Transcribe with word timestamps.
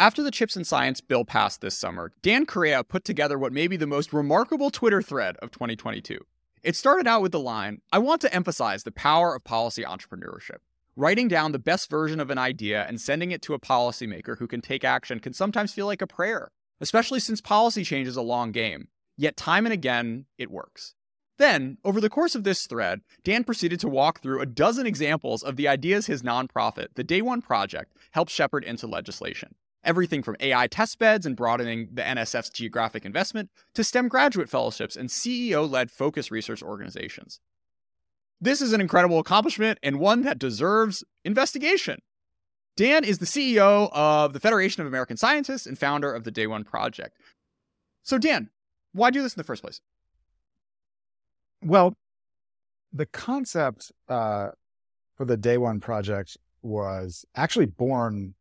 After 0.00 0.22
the 0.22 0.30
Chips 0.30 0.54
and 0.54 0.64
Science 0.64 1.00
bill 1.00 1.24
passed 1.24 1.60
this 1.60 1.76
summer, 1.76 2.12
Dan 2.22 2.46
Correa 2.46 2.84
put 2.84 3.02
together 3.02 3.36
what 3.36 3.52
may 3.52 3.66
be 3.66 3.76
the 3.76 3.84
most 3.84 4.12
remarkable 4.12 4.70
Twitter 4.70 5.02
thread 5.02 5.36
of 5.38 5.50
2022. 5.50 6.20
It 6.62 6.76
started 6.76 7.08
out 7.08 7.20
with 7.20 7.32
the 7.32 7.40
line 7.40 7.80
I 7.90 7.98
want 7.98 8.20
to 8.20 8.32
emphasize 8.32 8.84
the 8.84 8.92
power 8.92 9.34
of 9.34 9.42
policy 9.42 9.82
entrepreneurship. 9.82 10.58
Writing 10.94 11.26
down 11.26 11.50
the 11.50 11.58
best 11.58 11.90
version 11.90 12.20
of 12.20 12.30
an 12.30 12.38
idea 12.38 12.86
and 12.86 13.00
sending 13.00 13.32
it 13.32 13.42
to 13.42 13.54
a 13.54 13.58
policymaker 13.58 14.38
who 14.38 14.46
can 14.46 14.60
take 14.60 14.84
action 14.84 15.18
can 15.18 15.32
sometimes 15.32 15.74
feel 15.74 15.86
like 15.86 16.02
a 16.02 16.06
prayer, 16.06 16.52
especially 16.80 17.18
since 17.18 17.40
policy 17.40 17.82
change 17.82 18.06
is 18.06 18.16
a 18.16 18.22
long 18.22 18.52
game. 18.52 18.86
Yet, 19.16 19.36
time 19.36 19.66
and 19.66 19.72
again, 19.72 20.26
it 20.38 20.48
works. 20.48 20.94
Then, 21.38 21.78
over 21.84 22.00
the 22.00 22.08
course 22.08 22.36
of 22.36 22.44
this 22.44 22.68
thread, 22.68 23.00
Dan 23.24 23.42
proceeded 23.42 23.80
to 23.80 23.88
walk 23.88 24.22
through 24.22 24.42
a 24.42 24.46
dozen 24.46 24.86
examples 24.86 25.42
of 25.42 25.56
the 25.56 25.66
ideas 25.66 26.06
his 26.06 26.22
nonprofit, 26.22 26.94
the 26.94 27.02
Day 27.02 27.20
One 27.20 27.42
Project, 27.42 27.96
helped 28.12 28.30
shepherd 28.30 28.62
into 28.62 28.86
legislation. 28.86 29.56
Everything 29.88 30.22
from 30.22 30.36
AI 30.40 30.66
test 30.66 30.98
beds 30.98 31.24
and 31.24 31.34
broadening 31.34 31.88
the 31.94 32.02
NSF's 32.02 32.50
geographic 32.50 33.06
investment 33.06 33.48
to 33.72 33.82
STEM 33.82 34.08
graduate 34.08 34.50
fellowships 34.50 34.96
and 34.96 35.08
CEO 35.08 35.68
led 35.68 35.90
focus 35.90 36.30
research 36.30 36.62
organizations. 36.62 37.40
This 38.38 38.60
is 38.60 38.74
an 38.74 38.82
incredible 38.82 39.18
accomplishment 39.18 39.78
and 39.82 39.98
one 39.98 40.24
that 40.24 40.38
deserves 40.38 41.04
investigation. 41.24 42.02
Dan 42.76 43.02
is 43.02 43.16
the 43.16 43.24
CEO 43.24 43.88
of 43.94 44.34
the 44.34 44.40
Federation 44.40 44.82
of 44.82 44.86
American 44.86 45.16
Scientists 45.16 45.64
and 45.64 45.78
founder 45.78 46.12
of 46.12 46.24
the 46.24 46.30
Day 46.30 46.46
One 46.46 46.64
Project. 46.64 47.16
So, 48.02 48.18
Dan, 48.18 48.50
why 48.92 49.10
do 49.10 49.22
this 49.22 49.32
in 49.32 49.40
the 49.40 49.44
first 49.44 49.62
place? 49.62 49.80
Well, 51.64 51.94
the 52.92 53.06
concept 53.06 53.90
uh, 54.06 54.50
for 55.16 55.24
the 55.24 55.38
Day 55.38 55.56
One 55.56 55.80
Project 55.80 56.36
was 56.60 57.24
actually 57.34 57.66
born 57.66 58.34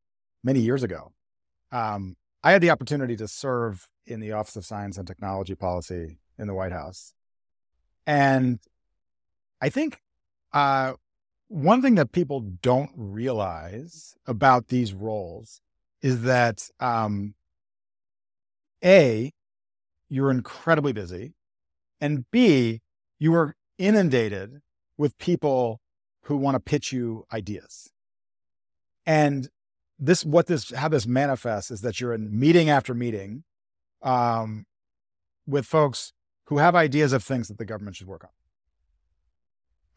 many 0.43 0.59
years 0.59 0.83
ago. 0.83 1.13
Um, 1.71 2.15
I 2.43 2.51
had 2.51 2.61
the 2.61 2.69
opportunity 2.69 3.15
to 3.17 3.27
serve 3.27 3.87
in 4.05 4.19
the 4.19 4.31
Office 4.31 4.55
of 4.55 4.65
Science 4.65 4.97
and 4.97 5.07
Technology 5.07 5.55
Policy 5.55 6.19
in 6.37 6.47
the 6.47 6.53
White 6.53 6.71
House. 6.71 7.13
And 8.05 8.59
I 9.61 9.69
think 9.69 9.99
uh, 10.53 10.93
one 11.49 11.81
thing 11.81 11.95
that 11.95 12.11
people 12.11 12.41
don't 12.61 12.91
realize 12.95 14.15
about 14.25 14.67
these 14.67 14.93
roles 14.93 15.61
is 16.01 16.21
that 16.21 16.69
um, 16.79 17.33
A, 18.83 19.33
you're 20.09 20.31
incredibly 20.31 20.93
busy, 20.93 21.33
and 21.99 22.29
B, 22.31 22.81
you 23.19 23.33
are 23.33 23.55
inundated 23.77 24.61
with 24.97 25.17
people 25.17 25.81
who 26.23 26.37
want 26.37 26.55
to 26.55 26.59
pitch 26.59 26.91
you 26.91 27.25
ideas. 27.31 27.89
And 29.05 29.49
this 29.99 30.23
what 30.23 30.47
this 30.47 30.71
how 30.71 30.87
this 30.87 31.07
manifests 31.07 31.71
is 31.71 31.81
that 31.81 31.99
you're 31.99 32.13
in 32.13 32.37
meeting 32.37 32.69
after 32.69 32.93
meeting 32.93 33.43
um, 34.01 34.65
with 35.47 35.65
folks 35.65 36.13
who 36.45 36.59
have 36.59 36.75
ideas 36.75 37.13
of 37.13 37.23
things 37.23 37.47
that 37.47 37.57
the 37.57 37.65
government 37.65 37.95
should 37.95 38.07
work 38.07 38.25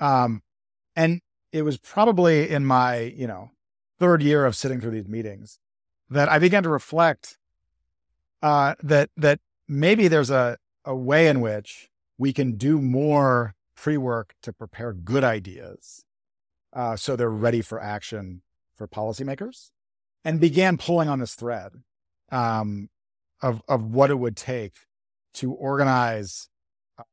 on. 0.01 0.25
Um, 0.25 0.43
and 0.97 1.21
it 1.53 1.63
was 1.63 1.79
probably 1.79 2.49
in 2.49 2.65
my 2.65 2.99
you 2.99 3.27
know 3.27 3.51
third 3.99 4.23
year 4.23 4.47
of 4.47 4.57
sitting 4.57 4.81
through 4.81 4.93
these 4.93 5.09
meetings 5.09 5.59
that 6.09 6.29
I 6.29 6.39
began 6.39 6.63
to 6.63 6.71
reflect 6.71 7.39
uh, 8.43 8.75
that 8.83 9.11
that 9.17 9.41
maybe 9.69 10.09
there's 10.09 10.31
a 10.31 10.57
a 10.85 10.97
way 10.97 11.29
in 11.29 11.41
which 11.41 11.91
we 12.17 12.33
can 12.33 12.57
do 12.57 12.81
more 12.81 13.55
pre 13.77 13.97
work 13.97 14.35
to 14.43 14.53
prepare 14.53 14.93
good 14.95 15.25
ideas 15.25 16.05
uh, 16.73 16.97
so 16.97 17.17
they're 17.17 17.29
ready 17.29 17.61
for 17.61 17.81
action 17.81 18.43
for 18.75 18.89
policymakers 18.89 19.71
and 20.25 20.41
began 20.41 20.77
pulling 20.77 21.09
on 21.09 21.19
this 21.19 21.35
thread 21.35 21.73
um, 22.31 22.89
of 23.43 23.63
of 23.69 23.83
what 23.85 24.11
it 24.11 24.19
would 24.19 24.37
take 24.37 24.75
to 25.35 25.53
organize 25.53 26.49
uh, 26.99 27.05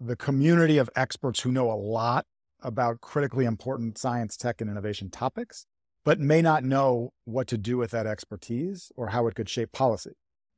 the 0.00 0.16
community 0.16 0.78
of 0.78 0.90
experts 0.96 1.40
who 1.40 1.52
know 1.52 1.70
a 1.70 1.74
lot 1.74 2.26
about 2.62 3.00
critically 3.00 3.44
important 3.44 3.98
science, 3.98 4.36
tech, 4.36 4.60
and 4.60 4.70
innovation 4.70 5.10
topics, 5.10 5.66
but 6.04 6.18
may 6.18 6.42
not 6.42 6.64
know 6.64 7.10
what 7.24 7.46
to 7.46 7.58
do 7.58 7.76
with 7.76 7.90
that 7.90 8.06
expertise 8.06 8.90
or 8.96 9.08
how 9.08 9.26
it 9.26 9.34
could 9.34 9.48
shape 9.48 9.72
policy. 9.72 10.12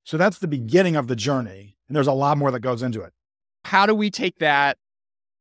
So 0.05 0.17
that's 0.17 0.39
the 0.39 0.49
beginning 0.49 0.97
of 0.97 1.07
the 1.07 1.17
journey, 1.17 1.77
and 1.89 1.97
there's 1.97 2.07
a 2.07 2.13
lot 2.13 2.39
more 2.39 2.51
that 2.51 2.61
goes 2.61 2.83
into 2.83 3.03
it. 3.03 3.13
How 3.65 3.85
do 3.85 3.95
we 3.95 4.11
take 4.11 4.39
that 4.39 4.79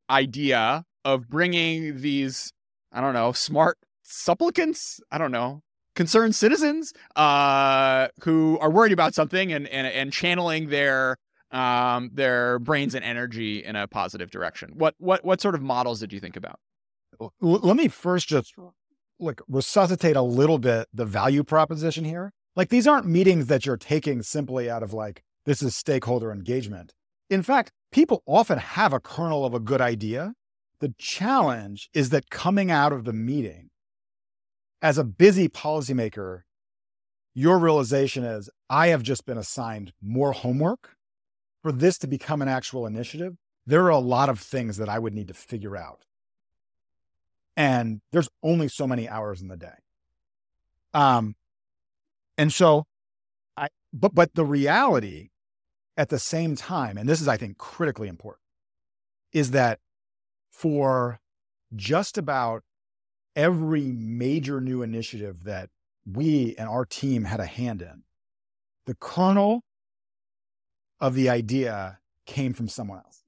idea 0.09 0.83
of 1.06 1.29
bringing 1.29 2.01
these, 2.01 2.51
I 2.91 3.00
don't 3.00 3.13
know, 3.13 3.31
smart 3.31 3.77
supplicants, 4.03 5.00
I 5.09 5.17
don't 5.17 5.31
know, 5.31 5.61
concerned 5.97 6.35
citizens 6.35 6.93
uh, 7.17 8.07
who 8.21 8.57
are 8.59 8.69
worried 8.69 8.93
about 8.93 9.13
something 9.15 9.51
and, 9.51 9.67
and, 9.67 9.87
and 9.87 10.13
channeling 10.13 10.69
their 10.69 11.17
um, 11.51 12.11
their 12.13 12.59
brains 12.59 12.93
and 12.93 13.03
energy 13.03 13.63
in 13.63 13.75
a 13.75 13.87
positive 13.87 14.29
direction. 14.31 14.71
What 14.75 14.95
what 14.99 15.25
what 15.25 15.41
sort 15.41 15.55
of 15.55 15.61
models 15.61 15.99
did 15.99 16.13
you 16.13 16.19
think 16.19 16.37
about? 16.37 16.59
Let 17.41 17.75
me 17.75 17.87
first 17.87 18.27
just 18.27 18.53
like 19.19 19.41
resuscitate 19.47 20.15
a 20.15 20.21
little 20.21 20.59
bit 20.59 20.87
the 20.93 21.05
value 21.05 21.43
proposition 21.43 22.05
here. 22.05 22.31
Like 22.55 22.69
these 22.69 22.87
aren't 22.87 23.07
meetings 23.07 23.47
that 23.47 23.65
you're 23.65 23.77
taking 23.77 24.21
simply 24.21 24.69
out 24.69 24.83
of 24.83 24.93
like 24.93 25.23
this 25.45 25.61
is 25.61 25.75
stakeholder 25.75 26.31
engagement. 26.31 26.93
In 27.29 27.41
fact, 27.41 27.71
people 27.91 28.21
often 28.25 28.59
have 28.59 28.93
a 28.93 28.99
kernel 28.99 29.45
of 29.45 29.53
a 29.53 29.59
good 29.59 29.81
idea. 29.81 30.33
The 30.79 30.93
challenge 30.99 31.89
is 31.93 32.09
that 32.11 32.29
coming 32.29 32.69
out 32.69 32.93
of 32.93 33.05
the 33.05 33.13
meeting, 33.13 33.69
as 34.81 34.97
a 34.97 35.03
busy 35.03 35.47
policymaker, 35.49 36.43
your 37.33 37.59
realization 37.59 38.23
is 38.23 38.49
I 38.69 38.88
have 38.88 39.03
just 39.03 39.25
been 39.25 39.38
assigned 39.38 39.93
more 40.01 40.31
homework. 40.31 40.95
For 41.63 41.71
this 41.71 41.97
to 41.99 42.07
become 42.07 42.41
an 42.41 42.47
actual 42.47 42.85
initiative, 42.85 43.35
there 43.65 43.83
are 43.85 43.89
a 43.89 43.99
lot 43.99 44.29
of 44.29 44.39
things 44.39 44.77
that 44.77 44.88
I 44.88 44.99
would 44.99 45.13
need 45.13 45.27
to 45.27 45.33
figure 45.33 45.75
out. 45.75 46.05
And 47.57 48.01
there's 48.11 48.29
only 48.43 48.67
so 48.69 48.88
many 48.88 49.09
hours 49.09 49.41
in 49.41 49.47
the 49.47 49.57
day. 49.57 49.73
Um, 50.94 51.35
and 52.38 52.53
so 52.53 52.85
I, 53.57 53.67
but, 53.91 54.13
but 54.13 54.35
the 54.35 54.45
reality 54.45 55.29
at 55.97 56.09
the 56.09 56.19
same 56.19 56.55
time, 56.55 56.97
and 56.97 57.09
this 57.09 57.19
is, 57.19 57.27
I 57.27 57.38
think, 57.38 57.57
critically 57.57 58.07
important, 58.07 58.44
is 59.33 59.51
that 59.51 59.79
for 60.51 61.19
just 61.75 62.17
about 62.17 62.63
every 63.37 63.91
major 63.93 64.59
new 64.59 64.81
initiative 64.81 65.43
that 65.43 65.69
we 66.11 66.55
and 66.57 66.67
our 66.67 66.83
team 66.83 67.23
had 67.23 67.39
a 67.39 67.45
hand 67.45 67.81
in, 67.81 68.03
the 68.87 68.95
kernel 68.95 69.63
of 70.99 71.13
the 71.13 71.29
idea 71.29 71.99
came 72.25 72.51
from 72.51 72.67
someone 72.67 72.97
else. 72.97 73.23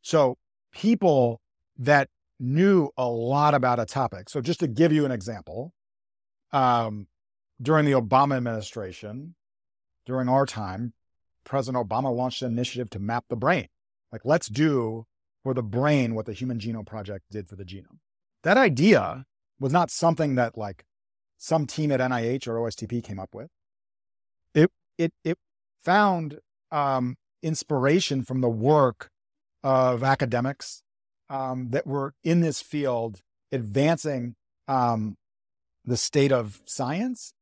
So 0.00 0.38
people 0.72 1.42
that 1.76 2.08
knew 2.40 2.88
a 2.96 3.06
lot 3.06 3.54
about 3.54 3.78
a 3.78 3.84
topic. 3.84 4.30
So 4.30 4.40
just 4.40 4.60
to 4.60 4.66
give 4.66 4.92
you 4.92 5.04
an 5.04 5.12
example, 5.12 5.74
um, 6.52 7.06
during 7.60 7.84
the 7.84 7.92
Obama 7.92 8.36
administration, 8.36 9.34
during 10.06 10.28
our 10.28 10.46
time, 10.46 10.94
President 11.44 11.86
Obama 11.86 12.14
launched 12.14 12.40
an 12.42 12.52
initiative 12.52 12.88
to 12.90 12.98
map 12.98 13.24
the 13.28 13.36
brain. 13.36 13.68
Like, 14.10 14.22
let's 14.24 14.48
do 14.48 15.04
for 15.42 15.52
the 15.52 15.62
brain 15.62 16.14
what 16.14 16.24
the 16.24 16.32
Human 16.32 16.58
Genome 16.58 16.86
Project 16.86 17.24
did 17.30 17.48
for 17.48 17.56
the 17.56 17.64
genome. 17.64 17.98
That 18.42 18.56
idea 18.56 19.24
was 19.60 19.72
not 19.72 19.90
something 19.90 20.36
that 20.36 20.56
like 20.56 20.84
some 21.36 21.66
team 21.66 21.92
at 21.92 22.00
NIH 22.00 22.46
or 22.46 22.56
OSTP 22.56 23.02
came 23.02 23.18
up 23.18 23.34
with. 23.34 23.48
It 24.54 24.70
it 24.96 25.12
it 25.24 25.38
found 25.82 26.38
um, 26.70 27.16
inspiration 27.42 28.24
from 28.24 28.40
the 28.40 28.48
work 28.48 29.10
of 29.62 30.02
academics 30.02 30.82
um, 31.30 31.70
that 31.70 31.86
were 31.86 32.14
in 32.24 32.40
this 32.40 32.60
field 32.60 33.20
advancing 33.52 34.34
um, 34.66 35.16
the 35.84 35.96
state 35.96 36.32
of 36.32 36.60
science 36.66 37.32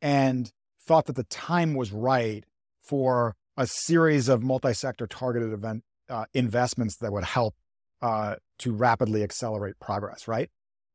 and 0.00 0.50
thought 0.86 1.06
that 1.06 1.16
the 1.16 1.24
time 1.24 1.74
was 1.74 1.92
right 1.92 2.44
for 2.82 3.34
a 3.56 3.66
series 3.66 4.28
of 4.28 4.42
multi-sector 4.42 5.06
targeted 5.06 5.52
event 5.52 5.82
uh, 6.08 6.24
investments 6.32 6.96
that 6.96 7.12
would 7.12 7.24
help 7.24 7.54
uh, 8.02 8.36
to 8.58 8.72
rapidly 8.72 9.22
accelerate 9.22 9.78
progress, 9.80 10.28
right? 10.28 10.50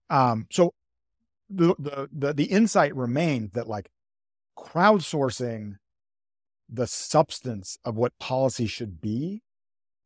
Um, 0.10 0.48
so 0.52 0.74
the, 1.50 1.76
the 1.78 2.10
the 2.12 2.34
the 2.34 2.46
insight 2.46 2.96
remained 2.96 3.52
that 3.54 3.68
like 3.68 3.90
crowdsourcing 4.58 5.76
the 6.70 6.88
substance 6.88 7.78
of 7.86 7.96
what 7.96 8.18
policy 8.20 8.68
should 8.68 9.00
be 9.02 9.42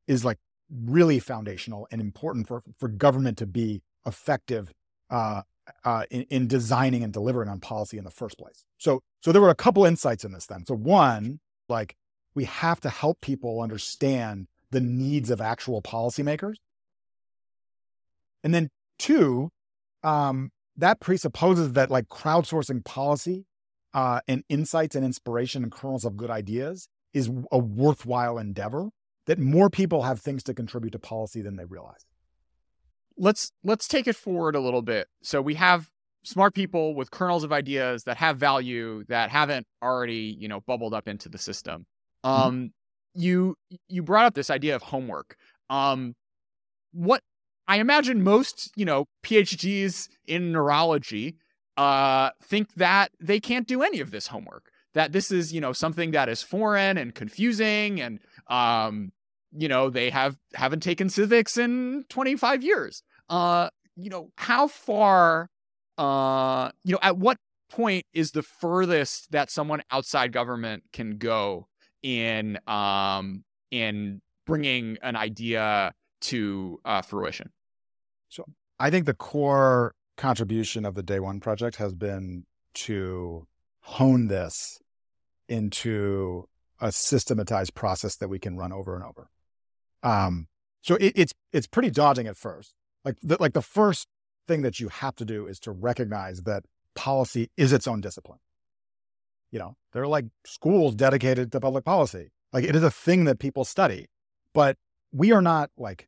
is 0.07 0.25
like 0.25 0.37
really 0.69 1.19
foundational 1.19 1.87
and 1.91 2.01
important 2.01 2.47
for 2.47 2.63
for 2.77 2.89
government 2.89 3.37
to 3.37 3.45
be 3.45 3.81
effective 4.05 4.73
uh, 5.09 5.41
uh, 5.83 6.03
in, 6.09 6.23
in 6.29 6.47
designing 6.47 7.03
and 7.03 7.13
delivering 7.13 7.49
on 7.49 7.59
policy 7.59 7.97
in 7.97 8.03
the 8.03 8.11
first 8.11 8.37
place. 8.37 8.65
So 8.77 9.01
so 9.21 9.31
there 9.31 9.41
were 9.41 9.49
a 9.49 9.55
couple 9.55 9.85
insights 9.85 10.23
in 10.23 10.31
this 10.31 10.45
then. 10.45 10.65
So 10.65 10.75
one, 10.75 11.39
like 11.67 11.95
we 12.35 12.45
have 12.45 12.79
to 12.81 12.89
help 12.89 13.21
people 13.21 13.61
understand 13.61 14.47
the 14.71 14.81
needs 14.81 15.29
of 15.29 15.41
actual 15.41 15.81
policymakers. 15.81 16.55
And 18.43 18.53
then 18.53 18.69
two, 18.97 19.49
um, 20.03 20.51
that 20.77 20.99
presupposes 20.99 21.73
that 21.73 21.91
like 21.91 22.07
crowdsourcing 22.07 22.85
policy 22.85 23.45
uh, 23.93 24.21
and 24.27 24.43
insights 24.49 24.95
and 24.95 25.05
inspiration 25.05 25.63
and 25.63 25.71
kernels 25.71 26.05
of 26.05 26.15
good 26.15 26.29
ideas 26.29 26.87
is 27.13 27.29
a 27.51 27.57
worthwhile 27.57 28.37
endeavor 28.37 28.89
that 29.25 29.39
more 29.39 29.69
people 29.69 30.03
have 30.03 30.19
things 30.19 30.43
to 30.43 30.53
contribute 30.53 30.91
to 30.91 30.99
policy 30.99 31.41
than 31.41 31.55
they 31.55 31.65
realize 31.65 32.05
let's 33.19 33.51
let's 33.63 33.87
take 33.87 34.07
it 34.07 34.15
forward 34.15 34.55
a 34.55 34.59
little 34.59 34.81
bit 34.81 35.07
so 35.21 35.41
we 35.41 35.55
have 35.55 35.89
smart 36.23 36.55
people 36.55 36.95
with 36.95 37.11
kernels 37.11 37.43
of 37.43 37.51
ideas 37.51 38.03
that 38.03 38.17
have 38.17 38.37
value 38.37 39.03
that 39.07 39.29
haven't 39.29 39.67
already 39.83 40.35
you 40.39 40.47
know 40.47 40.61
bubbled 40.61 40.93
up 40.93 41.07
into 41.07 41.29
the 41.29 41.37
system 41.37 41.85
mm-hmm. 42.25 42.41
um 42.41 42.55
mm-hmm. 42.55 43.21
you 43.21 43.55
you 43.87 44.01
brought 44.01 44.25
up 44.25 44.33
this 44.33 44.49
idea 44.49 44.75
of 44.75 44.81
homework 44.81 45.35
um 45.69 46.15
what 46.91 47.21
i 47.69 47.77
imagine 47.77 48.21
most 48.21 48.71
you 48.75 48.83
know 48.83 49.05
phds 49.23 50.09
in 50.27 50.51
neurology 50.51 51.37
uh 51.77 52.29
think 52.43 52.73
that 52.75 53.11
they 53.21 53.39
can't 53.39 53.67
do 53.67 53.81
any 53.81 54.01
of 54.01 54.11
this 54.11 54.27
homework 54.27 54.69
that 54.93 55.13
this 55.13 55.31
is 55.31 55.53
you 55.53 55.61
know 55.61 55.71
something 55.71 56.11
that 56.11 56.27
is 56.27 56.43
foreign 56.43 56.97
and 56.97 57.15
confusing 57.15 58.01
and 58.01 58.19
um 58.47 59.11
you 59.53 59.69
know 59.69 59.89
they 59.89 60.09
have 60.09 60.35
haven't 60.53 60.83
taken 60.83 61.09
civics 61.09 61.57
in 61.57 62.03
25 62.09 62.61
years 62.61 63.01
uh 63.29 63.69
you 63.95 64.09
know 64.09 64.29
how 64.37 64.67
far 64.67 65.49
uh, 65.99 66.71
you 66.85 66.93
know, 66.93 66.99
at 67.01 67.17
what 67.17 67.37
point 67.69 68.05
is 68.13 68.31
the 68.31 68.41
furthest 68.41 69.31
that 69.31 69.51
someone 69.51 69.81
outside 69.91 70.31
government 70.31 70.83
can 70.93 71.17
go 71.17 71.67
in 72.01 72.57
um, 72.67 73.43
in 73.69 74.21
bringing 74.47 74.97
an 75.03 75.17
idea 75.17 75.93
to 76.21 76.79
uh, 76.85 77.01
fruition? 77.01 77.51
So 78.29 78.45
I 78.79 78.89
think 78.89 79.05
the 79.05 79.13
core 79.13 79.93
contribution 80.17 80.85
of 80.85 80.95
the 80.95 81.03
Day 81.03 81.19
One 81.19 81.39
project 81.39 81.77
has 81.77 81.93
been 81.93 82.45
to 82.75 83.47
hone 83.81 84.27
this 84.27 84.79
into 85.47 86.47
a 86.79 86.91
systematized 86.91 87.73
process 87.73 88.15
that 88.17 88.29
we 88.29 88.39
can 88.39 88.55
run 88.55 88.71
over 88.71 88.95
and 88.95 89.03
over. 89.03 89.29
Um, 90.03 90.47
so 90.81 90.95
it, 90.95 91.13
it's 91.15 91.33
it's 91.51 91.67
pretty 91.67 91.89
daunting 91.89 92.27
at 92.27 92.37
first. 92.37 92.73
Like 93.03 93.17
the, 93.21 93.37
like 93.39 93.53
the 93.53 93.61
first 93.61 94.07
thing 94.47 94.61
that 94.61 94.79
you 94.79 94.89
have 94.89 95.15
to 95.15 95.25
do 95.25 95.47
is 95.47 95.59
to 95.61 95.71
recognize 95.71 96.43
that 96.43 96.63
policy 96.95 97.49
is 97.57 97.73
its 97.73 97.87
own 97.87 98.01
discipline. 98.01 98.39
You 99.51 99.59
know, 99.59 99.75
there 99.93 100.03
are 100.03 100.07
like 100.07 100.25
schools 100.45 100.95
dedicated 100.95 101.51
to 101.51 101.59
public 101.59 101.85
policy. 101.85 102.29
Like 102.53 102.63
it 102.63 102.75
is 102.75 102.83
a 102.83 102.91
thing 102.91 103.25
that 103.25 103.39
people 103.39 103.65
study, 103.65 104.07
but 104.53 104.77
we 105.11 105.31
are 105.31 105.41
not 105.41 105.71
like 105.77 106.07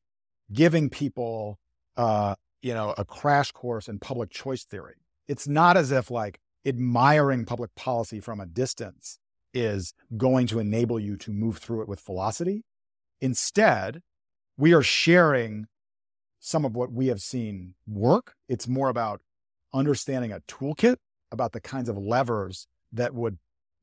giving 0.54 0.90
people, 0.90 1.60
uh, 1.98 2.36
you 2.62 2.74
know, 2.74 2.94
a 2.98 3.06
crash 3.06 3.52
course 3.52 3.88
in 3.88 4.00
public 4.00 4.30
choice 4.30 4.64
theory. 4.64 4.96
It's 5.28 5.48
not 5.48 5.78
as 5.78 5.92
if 5.92 6.12
like 6.12 6.40
admiring 6.66 7.46
public 7.46 7.74
policy 7.76 8.20
from 8.20 8.40
a 8.40 8.46
distance 8.46 9.18
is 9.54 9.94
going 10.18 10.48
to 10.48 10.60
enable 10.60 11.00
you 11.00 11.18
to 11.18 11.32
move 11.32 11.58
through 11.58 11.82
it 11.82 11.88
with 11.88 12.00
velocity. 12.02 12.64
Instead, 13.20 14.02
we 14.58 14.74
are 14.74 14.84
sharing 14.84 15.68
some 16.40 16.66
of 16.66 16.76
what 16.76 16.92
we 16.92 17.08
have 17.08 17.22
seen 17.22 17.76
work. 17.88 18.34
It's 18.48 18.68
more 18.68 18.90
about 18.90 19.22
understanding 19.74 20.32
a 20.32 20.40
toolkit 20.42 20.98
about 21.32 21.52
the 21.54 21.62
kinds 21.62 21.90
of 21.90 21.98
levers 21.98 22.68
that 22.92 23.14
would 23.14 23.38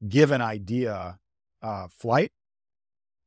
give 0.08 0.30
an 0.30 0.42
idea 0.42 1.18
uh, 1.62 1.88
flight 1.88 2.30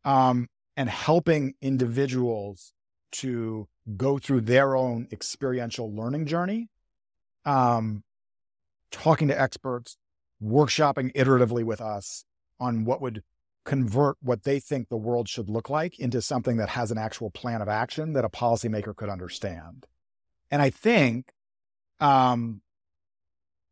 um, 0.06 0.48
and 0.78 0.90
helping 0.90 1.54
individuals 1.62 2.74
to 3.12 3.68
go 3.98 4.18
through 4.18 4.42
their 4.42 4.76
own 4.76 5.08
experiential 5.12 5.94
learning 5.94 6.26
journey, 6.26 6.70
um, 7.46 8.04
talking 8.92 9.28
to 9.28 9.40
experts, 9.40 9.98
workshopping 10.44 11.14
iteratively 11.16 11.64
with 11.64 11.82
us 11.82 12.26
on 12.60 12.86
what 12.86 13.02
would 13.02 13.24
convert 13.64 14.18
what 14.22 14.44
they 14.44 14.60
think 14.60 14.90
the 14.90 14.98
world 14.98 15.30
should 15.30 15.50
look 15.50 15.70
like 15.70 16.00
into 16.00 16.22
something 16.22 16.58
that 16.58 16.70
has 16.70 16.92
an 16.92 16.98
actual 16.98 17.30
plan 17.30 17.62
of 17.62 17.70
action 17.70 18.14
that 18.14 18.26
a 18.26 18.30
policymaker 18.30 18.96
could 18.96 19.10
understand. 19.10 19.86
And 20.50 20.62
I 20.62 20.70
think 20.70 21.32
um, 22.00 22.62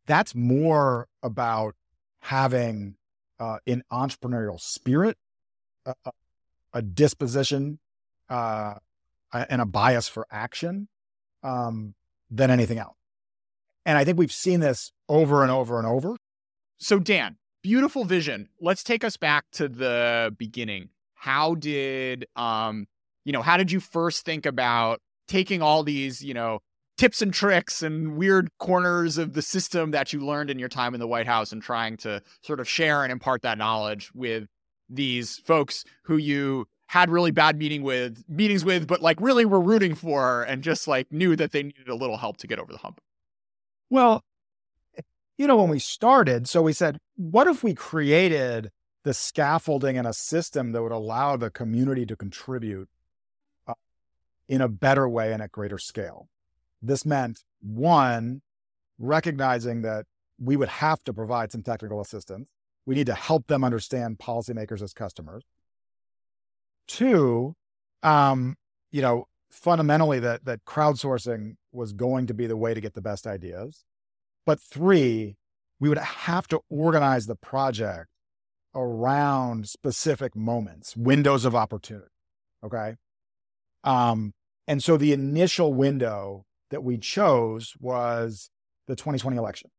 that's 0.06 0.34
more 0.34 1.08
about 1.22 1.74
having 2.20 2.96
uh, 3.40 3.58
an 3.66 3.82
entrepreneurial 3.92 4.60
spirit, 4.60 5.16
a, 5.84 5.94
a 6.72 6.82
disposition, 6.82 7.78
uh, 8.28 8.74
and 9.32 9.60
a 9.60 9.66
bias 9.66 10.08
for 10.08 10.26
action 10.30 10.88
um, 11.42 11.94
than 12.30 12.50
anything 12.50 12.78
else. 12.78 12.96
And 13.86 13.96
I 13.96 14.04
think 14.04 14.18
we've 14.18 14.32
seen 14.32 14.60
this 14.60 14.92
over 15.08 15.42
and 15.42 15.50
over 15.50 15.78
and 15.78 15.86
over. 15.86 16.16
So, 16.78 16.98
Dan, 16.98 17.36
beautiful 17.62 18.04
vision. 18.04 18.48
Let's 18.60 18.82
take 18.84 19.04
us 19.04 19.16
back 19.16 19.44
to 19.52 19.68
the 19.68 20.34
beginning. 20.38 20.90
How 21.14 21.54
did 21.54 22.26
um 22.36 22.86
you 23.24 23.32
know, 23.32 23.42
how 23.42 23.56
did 23.56 23.70
you 23.70 23.80
first 23.80 24.24
think 24.24 24.46
about 24.46 25.00
taking 25.28 25.60
all 25.62 25.82
these, 25.82 26.24
you 26.24 26.34
know, 26.34 26.60
tips 26.96 27.22
and 27.22 27.32
tricks 27.32 27.82
and 27.82 28.16
weird 28.16 28.48
corners 28.58 29.18
of 29.18 29.34
the 29.34 29.42
system 29.42 29.90
that 29.90 30.12
you 30.12 30.20
learned 30.20 30.50
in 30.50 30.58
your 30.58 30.68
time 30.68 30.94
in 30.94 31.00
the 31.00 31.06
White 31.06 31.26
House 31.26 31.52
and 31.52 31.62
trying 31.62 31.96
to 31.98 32.22
sort 32.42 32.60
of 32.60 32.68
share 32.68 33.02
and 33.02 33.12
impart 33.12 33.42
that 33.42 33.58
knowledge 33.58 34.10
with 34.14 34.48
these 34.88 35.38
folks 35.38 35.84
who 36.04 36.16
you 36.16 36.66
had 36.90 37.08
really 37.08 37.30
bad 37.30 37.56
meeting 37.56 37.84
with 37.84 38.24
meetings 38.28 38.64
with 38.64 38.88
but 38.88 39.00
like 39.00 39.16
really 39.20 39.44
were 39.44 39.60
rooting 39.60 39.94
for 39.94 40.42
and 40.42 40.60
just 40.60 40.88
like 40.88 41.06
knew 41.12 41.36
that 41.36 41.52
they 41.52 41.62
needed 41.62 41.88
a 41.88 41.94
little 41.94 42.16
help 42.16 42.36
to 42.36 42.48
get 42.48 42.58
over 42.58 42.72
the 42.72 42.78
hump. 42.78 43.00
Well, 43.90 44.24
you 45.38 45.46
know, 45.46 45.54
when 45.54 45.68
we 45.68 45.78
started, 45.78 46.48
so 46.48 46.62
we 46.62 46.72
said, 46.72 46.98
what 47.14 47.46
if 47.46 47.62
we 47.62 47.74
created 47.74 48.72
the 49.04 49.14
scaffolding 49.14 49.96
and 49.96 50.04
a 50.04 50.12
system 50.12 50.72
that 50.72 50.82
would 50.82 50.90
allow 50.90 51.36
the 51.36 51.48
community 51.48 52.04
to 52.06 52.16
contribute 52.16 52.88
uh, 53.68 53.74
in 54.48 54.60
a 54.60 54.68
better 54.68 55.08
way 55.08 55.32
and 55.32 55.40
at 55.40 55.52
greater 55.52 55.78
scale? 55.78 56.26
This 56.82 57.06
meant 57.06 57.44
one, 57.60 58.42
recognizing 58.98 59.82
that 59.82 60.06
we 60.40 60.56
would 60.56 60.68
have 60.68 61.04
to 61.04 61.12
provide 61.12 61.52
some 61.52 61.62
technical 61.62 62.00
assistance. 62.00 62.50
We 62.84 62.96
need 62.96 63.06
to 63.06 63.14
help 63.14 63.46
them 63.46 63.62
understand 63.62 64.18
policymakers 64.18 64.82
as 64.82 64.92
customers. 64.92 65.44
Two, 66.90 67.54
um, 68.02 68.56
you 68.90 69.00
know, 69.00 69.28
fundamentally 69.50 70.18
that 70.18 70.44
that 70.44 70.64
crowdsourcing 70.64 71.54
was 71.70 71.92
going 71.92 72.26
to 72.26 72.34
be 72.34 72.48
the 72.48 72.56
way 72.56 72.74
to 72.74 72.80
get 72.80 72.94
the 72.94 73.00
best 73.00 73.28
ideas. 73.28 73.84
But 74.44 74.60
three, 74.60 75.36
we 75.78 75.88
would 75.88 75.98
have 75.98 76.48
to 76.48 76.60
organize 76.68 77.26
the 77.26 77.36
project 77.36 78.08
around 78.74 79.68
specific 79.68 80.34
moments, 80.34 80.96
windows 80.96 81.44
of 81.44 81.54
opportunity. 81.54 82.10
Okay. 82.64 82.96
Um, 83.84 84.32
and 84.66 84.82
so 84.82 84.96
the 84.96 85.12
initial 85.12 85.72
window 85.72 86.44
that 86.70 86.82
we 86.82 86.98
chose 86.98 87.74
was 87.78 88.50
the 88.88 88.96
2020 88.96 89.36
election. 89.36 89.70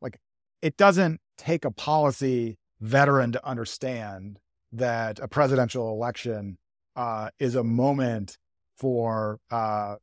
Like 0.00 0.18
it 0.62 0.76
doesn't 0.76 1.20
take 1.36 1.64
a 1.64 1.72
policy 1.72 2.58
veteran 2.80 3.32
to 3.32 3.44
understand 3.44 4.38
that 4.72 5.18
a 5.18 5.28
presidential 5.28 5.90
election 5.90 6.58
uh, 6.96 7.30
is 7.38 7.54
a 7.54 7.64
moment 7.64 8.38
for 8.76 9.38
uh, 9.50 9.96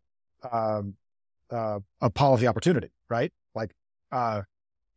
uh, 0.43 0.81
a 2.01 2.09
policy 2.09 2.47
opportunity, 2.47 2.91
right? 3.09 3.31
Like 3.55 3.73
uh, 4.11 4.43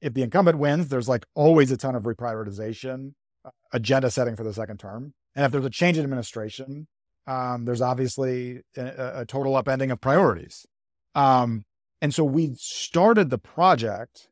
if 0.00 0.14
the 0.14 0.22
incumbent 0.22 0.58
wins, 0.58 0.88
there's 0.88 1.08
like 1.08 1.24
always 1.34 1.70
a 1.70 1.76
ton 1.76 1.94
of 1.94 2.04
reprioritization, 2.04 3.14
uh, 3.44 3.50
agenda 3.72 4.10
setting 4.10 4.36
for 4.36 4.44
the 4.44 4.52
second 4.52 4.78
term. 4.78 5.14
And 5.34 5.44
if 5.44 5.52
there's 5.52 5.64
a 5.64 5.70
change 5.70 5.96
in 5.96 6.04
administration, 6.04 6.88
um, 7.26 7.64
there's 7.64 7.80
obviously 7.80 8.62
a, 8.76 9.20
a, 9.20 9.26
total 9.26 9.52
upending 9.52 9.92
of 9.92 10.00
priorities. 10.00 10.66
Um, 11.14 11.64
and 12.00 12.14
so 12.14 12.24
we 12.24 12.54
started 12.56 13.30
the 13.30 13.38
project 13.38 14.28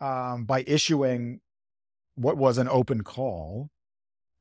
um, 0.00 0.44
by 0.44 0.64
issuing 0.66 1.40
what 2.14 2.36
was 2.36 2.56
an 2.56 2.68
open 2.68 3.02
call 3.02 3.68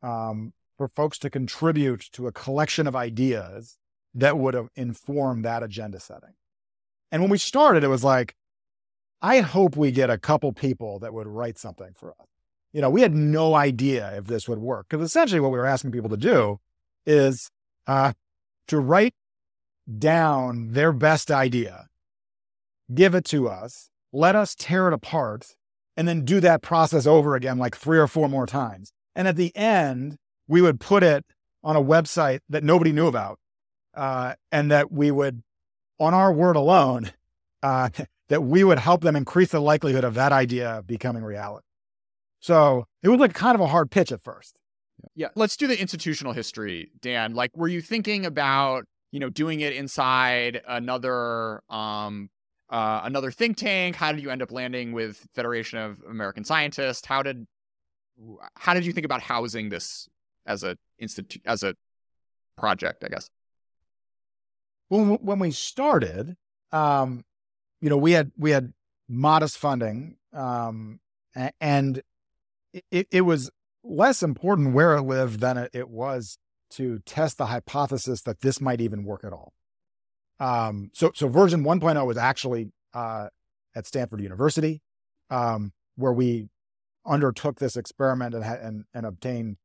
um, 0.01 0.53
for 0.77 0.87
folks 0.87 1.17
to 1.19 1.29
contribute 1.29 2.01
to 2.13 2.27
a 2.27 2.31
collection 2.31 2.87
of 2.87 2.95
ideas 2.95 3.77
that 4.13 4.37
would 4.37 4.55
inform 4.75 5.41
that 5.43 5.63
agenda 5.63 5.99
setting. 5.99 6.33
And 7.11 7.21
when 7.21 7.31
we 7.31 7.37
started, 7.37 7.83
it 7.83 7.89
was 7.89 8.03
like, 8.03 8.35
I 9.21 9.39
hope 9.39 9.75
we 9.75 9.91
get 9.91 10.09
a 10.09 10.17
couple 10.17 10.53
people 10.53 10.99
that 10.99 11.13
would 11.13 11.27
write 11.27 11.57
something 11.57 11.93
for 11.95 12.11
us. 12.11 12.27
You 12.71 12.81
know, 12.81 12.89
we 12.89 13.01
had 13.01 13.15
no 13.15 13.55
idea 13.55 14.15
if 14.17 14.27
this 14.27 14.47
would 14.47 14.59
work 14.59 14.87
because 14.89 15.05
essentially 15.05 15.39
what 15.39 15.51
we 15.51 15.57
were 15.57 15.65
asking 15.65 15.91
people 15.91 16.09
to 16.09 16.17
do 16.17 16.59
is 17.05 17.49
uh, 17.87 18.13
to 18.67 18.79
write 18.79 19.13
down 19.97 20.71
their 20.73 20.93
best 20.93 21.31
idea, 21.31 21.87
give 22.93 23.15
it 23.15 23.25
to 23.25 23.49
us, 23.49 23.89
let 24.13 24.35
us 24.35 24.55
tear 24.55 24.87
it 24.87 24.93
apart, 24.93 25.55
and 25.97 26.07
then 26.07 26.23
do 26.23 26.39
that 26.39 26.61
process 26.61 27.05
over 27.07 27.35
again 27.35 27.57
like 27.57 27.75
three 27.75 27.97
or 27.97 28.07
four 28.07 28.29
more 28.29 28.45
times. 28.45 28.93
And 29.15 29.27
at 29.27 29.35
the 29.35 29.55
end, 29.55 30.17
we 30.47 30.61
would 30.61 30.79
put 30.79 31.03
it 31.03 31.25
on 31.63 31.75
a 31.75 31.81
website 31.81 32.39
that 32.49 32.63
nobody 32.63 32.91
knew 32.91 33.07
about, 33.07 33.39
uh, 33.93 34.35
and 34.51 34.71
that 34.71 34.91
we 34.91 35.11
would, 35.11 35.43
on 35.99 36.13
our 36.13 36.31
word 36.31 36.55
alone, 36.55 37.11
uh, 37.63 37.89
that 38.29 38.43
we 38.43 38.63
would 38.63 38.79
help 38.79 39.01
them 39.01 39.15
increase 39.15 39.51
the 39.51 39.59
likelihood 39.59 40.03
of 40.03 40.13
that 40.13 40.31
idea 40.31 40.83
becoming 40.85 41.23
reality. 41.23 41.65
So 42.39 42.85
it 43.03 43.09
was 43.09 43.19
like 43.19 43.33
kind 43.33 43.55
of 43.55 43.61
a 43.61 43.67
hard 43.67 43.91
pitch 43.91 44.11
at 44.11 44.21
first. 44.21 44.55
Yeah. 45.15 45.29
Let's 45.35 45.57
do 45.57 45.67
the 45.67 45.79
institutional 45.79 46.33
history, 46.33 46.91
Dan. 47.01 47.33
Like, 47.33 47.55
were 47.55 47.67
you 47.67 47.81
thinking 47.81 48.25
about, 48.25 48.85
you 49.11 49.19
know, 49.19 49.29
doing 49.29 49.61
it 49.61 49.73
inside 49.73 50.61
another 50.67 51.61
um 51.69 52.29
uh, 52.69 53.01
another 53.03 53.31
think 53.31 53.57
tank? 53.57 53.95
How 53.95 54.11
did 54.11 54.21
you 54.21 54.29
end 54.29 54.41
up 54.41 54.51
landing 54.51 54.91
with 54.91 55.25
Federation 55.33 55.79
of 55.79 56.01
American 56.07 56.43
Scientists? 56.43 57.05
How 57.05 57.23
did 57.23 57.47
how 58.55 58.73
did 58.73 58.85
you 58.85 58.93
think 58.93 59.05
about 59.05 59.21
housing 59.21 59.69
this 59.69 60.07
as 60.45 60.63
a 60.63 60.77
institute 60.97 61.41
as 61.45 61.63
a 61.63 61.75
project? 62.57 63.03
I 63.03 63.09
guess. 63.09 63.29
Well, 64.89 65.17
when 65.21 65.39
we 65.39 65.51
started, 65.51 66.35
um, 66.71 67.23
you 67.81 67.89
know, 67.89 67.97
we 67.97 68.13
had 68.13 68.31
we 68.37 68.51
had 68.51 68.73
modest 69.07 69.57
funding, 69.57 70.17
um, 70.33 70.99
and 71.61 72.01
it, 72.91 73.07
it 73.11 73.21
was 73.21 73.49
less 73.83 74.23
important 74.23 74.73
where 74.73 74.95
it 74.95 75.01
lived 75.01 75.39
than 75.39 75.57
it, 75.57 75.71
it 75.73 75.89
was 75.89 76.37
to 76.71 76.99
test 77.05 77.37
the 77.37 77.47
hypothesis 77.47 78.21
that 78.23 78.41
this 78.41 78.61
might 78.61 78.81
even 78.81 79.03
work 79.03 79.23
at 79.23 79.33
all. 79.33 79.53
Um, 80.39 80.91
so, 80.93 81.11
so 81.15 81.27
version 81.27 81.63
1.0 81.63 82.05
was 82.05 82.17
actually 82.17 82.71
uh, 82.93 83.27
at 83.75 83.85
Stanford 83.85 84.21
University, 84.21 84.81
um, 85.29 85.73
where 85.95 86.13
we 86.13 86.47
undertook 87.09 87.59
this 87.59 87.75
experiment 87.75 88.35
and, 88.35 88.43
and, 88.43 88.85
and 88.93 89.05
obtained 89.05 89.57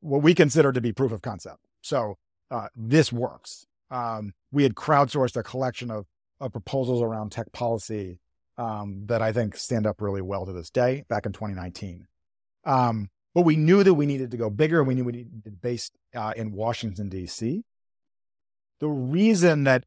what 0.00 0.22
we 0.22 0.34
consider 0.34 0.72
to 0.72 0.80
be 0.80 0.92
proof 0.92 1.12
of 1.12 1.22
concept. 1.22 1.58
So 1.82 2.16
uh, 2.50 2.68
this 2.74 3.12
works. 3.12 3.66
Um, 3.90 4.32
we 4.52 4.62
had 4.62 4.74
crowdsourced 4.74 5.36
a 5.36 5.42
collection 5.42 5.90
of, 5.90 6.06
of 6.40 6.52
proposals 6.52 7.02
around 7.02 7.30
tech 7.30 7.52
policy 7.52 8.18
um, 8.58 9.02
that 9.06 9.22
I 9.22 9.32
think 9.32 9.56
stand 9.56 9.86
up 9.86 10.00
really 10.00 10.22
well 10.22 10.46
to 10.46 10.52
this 10.52 10.70
day 10.70 11.04
back 11.08 11.26
in 11.26 11.32
2019. 11.32 12.06
Um, 12.64 13.10
but 13.34 13.42
we 13.42 13.56
knew 13.56 13.82
that 13.82 13.94
we 13.94 14.06
needed 14.06 14.30
to 14.30 14.36
go 14.36 14.48
bigger. 14.48 14.82
We 14.82 14.94
knew 14.94 15.04
we 15.04 15.12
needed 15.12 15.44
to 15.44 15.50
be 15.50 15.56
based 15.56 15.92
uh, 16.14 16.32
in 16.34 16.52
Washington, 16.52 17.08
D.C. 17.08 17.64
The 18.80 18.88
reason 18.88 19.64
that 19.64 19.84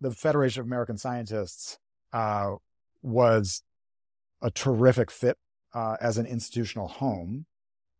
the 0.00 0.10
Federation 0.10 0.60
of 0.60 0.66
American 0.66 0.98
Scientists 0.98 1.78
uh, 2.12 2.56
was 3.02 3.62
a 4.42 4.50
terrific 4.50 5.10
fit 5.10 5.36
uh, 5.74 5.96
as 6.00 6.18
an 6.18 6.26
institutional 6.26 6.88
home 6.88 7.46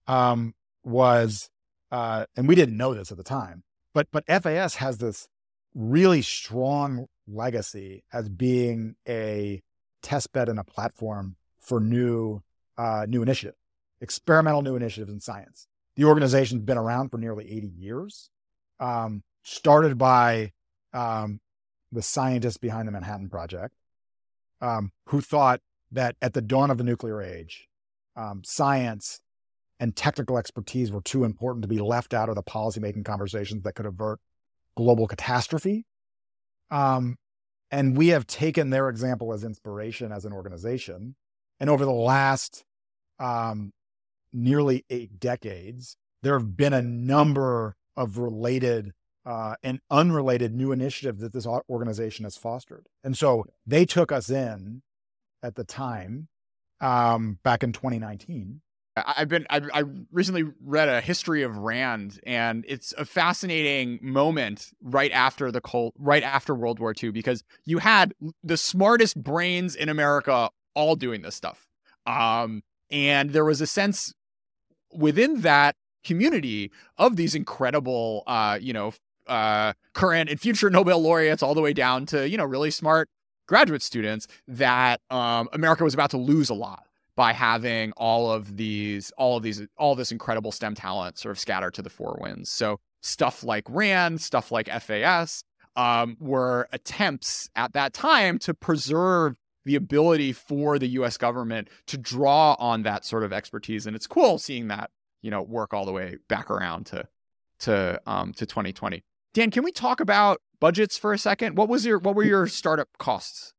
um, 0.06 0.54
was, 0.84 1.50
uh, 1.90 2.26
and 2.36 2.48
we 2.48 2.54
didn't 2.54 2.76
know 2.76 2.94
this 2.94 3.10
at 3.10 3.16
the 3.16 3.24
time, 3.24 3.62
but 3.94 4.08
but 4.10 4.24
FAS 4.26 4.76
has 4.76 4.98
this 4.98 5.28
really 5.74 6.22
strong 6.22 7.06
legacy 7.26 8.04
as 8.12 8.28
being 8.28 8.96
a 9.06 9.62
test 10.02 10.32
bed 10.32 10.48
and 10.48 10.58
a 10.58 10.64
platform 10.64 11.36
for 11.60 11.80
new 11.80 12.40
uh, 12.76 13.06
new 13.08 13.22
initiative, 13.22 13.56
experimental 14.00 14.62
new 14.62 14.76
initiatives 14.76 15.12
in 15.12 15.20
science. 15.20 15.66
The 15.96 16.04
organization's 16.04 16.62
been 16.62 16.78
around 16.78 17.10
for 17.10 17.18
nearly 17.18 17.50
80 17.50 17.66
years. 17.66 18.30
Um, 18.80 19.24
started 19.42 19.96
by 19.98 20.52
um, 20.92 21.40
the 21.90 22.02
scientists 22.02 22.58
behind 22.58 22.86
the 22.86 22.92
Manhattan 22.92 23.28
Project, 23.28 23.74
um, 24.60 24.92
who 25.06 25.20
thought 25.20 25.60
that 25.92 26.16
at 26.20 26.34
the 26.34 26.42
dawn 26.42 26.70
of 26.70 26.78
the 26.78 26.84
nuclear 26.84 27.22
age, 27.22 27.68
um, 28.16 28.42
science 28.44 29.20
and 29.80 29.94
technical 29.94 30.38
expertise 30.38 30.90
were 30.90 31.00
too 31.00 31.24
important 31.24 31.62
to 31.62 31.68
be 31.68 31.78
left 31.78 32.12
out 32.12 32.28
of 32.28 32.34
the 32.34 32.42
policymaking 32.42 33.04
conversations 33.04 33.62
that 33.62 33.74
could 33.74 33.86
avert 33.86 34.18
global 34.76 35.06
catastrophe. 35.06 35.84
Um, 36.70 37.16
and 37.70 37.96
we 37.96 38.08
have 38.08 38.26
taken 38.26 38.70
their 38.70 38.88
example 38.88 39.32
as 39.32 39.44
inspiration 39.44 40.10
as 40.12 40.24
an 40.24 40.32
organization. 40.32 41.14
And 41.60 41.70
over 41.70 41.84
the 41.84 41.92
last 41.92 42.64
um, 43.18 43.72
nearly 44.32 44.84
eight 44.90 45.20
decades, 45.20 45.96
there 46.22 46.38
have 46.38 46.56
been 46.56 46.72
a 46.72 46.82
number 46.82 47.76
of 47.96 48.18
related 48.18 48.92
uh, 49.26 49.54
and 49.62 49.80
unrelated 49.90 50.54
new 50.54 50.72
initiatives 50.72 51.20
that 51.20 51.32
this 51.32 51.46
organization 51.46 52.24
has 52.24 52.36
fostered. 52.36 52.86
And 53.04 53.16
so 53.16 53.44
they 53.66 53.84
took 53.84 54.10
us 54.10 54.30
in 54.30 54.82
at 55.42 55.54
the 55.54 55.64
time 55.64 56.28
um, 56.80 57.38
back 57.42 57.62
in 57.62 57.72
2019. 57.72 58.60
I've 59.06 59.28
been 59.28 59.46
I, 59.50 59.60
I 59.72 59.84
recently 60.10 60.44
read 60.60 60.88
a 60.88 61.00
history 61.00 61.42
of 61.42 61.56
Rand, 61.56 62.20
and 62.26 62.64
it's 62.68 62.92
a 62.98 63.04
fascinating 63.04 63.98
moment 64.02 64.70
right 64.82 65.12
after 65.12 65.50
the 65.52 65.60
cold, 65.60 65.92
right 65.98 66.22
after 66.22 66.54
World 66.54 66.80
War 66.80 66.94
II, 67.00 67.10
because 67.10 67.44
you 67.64 67.78
had 67.78 68.12
the 68.42 68.56
smartest 68.56 69.22
brains 69.22 69.76
in 69.76 69.88
America 69.88 70.50
all 70.74 70.96
doing 70.96 71.22
this 71.22 71.34
stuff, 71.34 71.68
um, 72.06 72.62
and 72.90 73.30
there 73.30 73.44
was 73.44 73.60
a 73.60 73.66
sense 73.66 74.14
within 74.92 75.42
that 75.42 75.76
community 76.04 76.72
of 76.96 77.16
these 77.16 77.34
incredible, 77.34 78.22
uh, 78.26 78.58
you 78.60 78.72
know, 78.72 78.92
uh, 79.26 79.74
current 79.92 80.30
and 80.30 80.40
future 80.40 80.70
Nobel 80.70 81.00
laureates, 81.00 81.42
all 81.42 81.54
the 81.54 81.60
way 81.60 81.72
down 81.72 82.06
to 82.06 82.28
you 82.28 82.36
know 82.36 82.44
really 82.44 82.70
smart 82.70 83.08
graduate 83.48 83.82
students, 83.82 84.28
that 84.46 85.00
um, 85.10 85.48
America 85.52 85.82
was 85.82 85.94
about 85.94 86.10
to 86.10 86.18
lose 86.18 86.50
a 86.50 86.54
lot 86.54 86.84
by 87.16 87.32
having 87.32 87.90
all 87.96 88.30
of 88.30 88.56
these, 88.56 89.10
all 89.18 89.36
of 89.36 89.42
these, 89.42 89.66
all 89.76 89.96
this 89.96 90.12
incredible 90.12 90.52
STEM 90.52 90.76
talent 90.76 91.18
sort 91.18 91.32
of 91.32 91.38
scattered 91.40 91.74
to 91.74 91.82
the 91.82 91.90
four 91.90 92.16
winds. 92.20 92.48
So 92.48 92.78
stuff 93.00 93.42
like 93.42 93.64
RAND, 93.68 94.20
stuff 94.20 94.52
like 94.52 94.68
FAS, 94.68 95.42
um, 95.74 96.16
were 96.20 96.68
attempts 96.72 97.50
at 97.56 97.72
that 97.72 97.92
time 97.92 98.38
to 98.40 98.54
preserve 98.54 99.36
the 99.64 99.74
ability 99.74 100.32
for 100.32 100.78
the 100.78 100.88
U.S. 100.90 101.16
government 101.16 101.68
to 101.86 101.98
draw 101.98 102.54
on 102.58 102.82
that 102.84 103.04
sort 103.04 103.22
of 103.22 103.32
expertise, 103.32 103.86
and 103.86 103.94
it's 103.94 104.06
cool 104.06 104.38
seeing 104.38 104.68
that 104.68 104.90
you 105.20 105.30
know 105.30 105.42
work 105.42 105.74
all 105.74 105.84
the 105.84 105.92
way 105.92 106.16
back 106.28 106.50
around 106.50 106.86
to 106.86 107.06
to 107.60 108.00
um, 108.06 108.32
to 108.32 108.46
2020. 108.46 109.04
Dan, 109.38 109.52
can 109.52 109.62
we 109.62 109.70
talk 109.70 110.00
about 110.00 110.40
budgets 110.58 110.98
for 110.98 111.12
a 111.12 111.18
second? 111.18 111.56
What 111.56 111.68
was 111.68 111.86
your 111.86 112.00
what 112.00 112.16
were 112.16 112.24
your 112.24 112.48
startup 112.48 112.88
costs? 112.98 113.52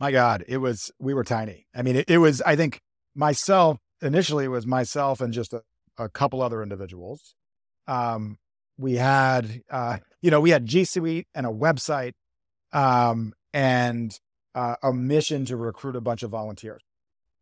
My 0.00 0.10
God, 0.10 0.46
it 0.48 0.56
was 0.56 0.90
we 0.98 1.12
were 1.12 1.24
tiny. 1.24 1.66
I 1.74 1.82
mean, 1.82 1.96
it, 1.96 2.08
it 2.08 2.16
was. 2.16 2.40
I 2.40 2.56
think 2.56 2.80
myself 3.14 3.76
initially 4.00 4.46
it 4.46 4.48
was 4.48 4.66
myself 4.66 5.20
and 5.20 5.34
just 5.34 5.52
a, 5.52 5.60
a 5.98 6.08
couple 6.08 6.40
other 6.40 6.62
individuals. 6.62 7.34
Um, 7.86 8.38
we 8.78 8.94
had, 8.94 9.60
uh, 9.70 9.98
you 10.22 10.30
know, 10.30 10.40
we 10.40 10.48
had 10.48 10.64
G 10.64 10.84
Suite 10.84 11.28
and 11.34 11.44
a 11.44 11.50
website, 11.50 12.12
um, 12.72 13.34
and 13.52 14.18
uh, 14.54 14.76
a 14.82 14.90
mission 14.90 15.44
to 15.44 15.58
recruit 15.58 15.96
a 15.96 16.00
bunch 16.00 16.22
of 16.22 16.30
volunteers 16.30 16.80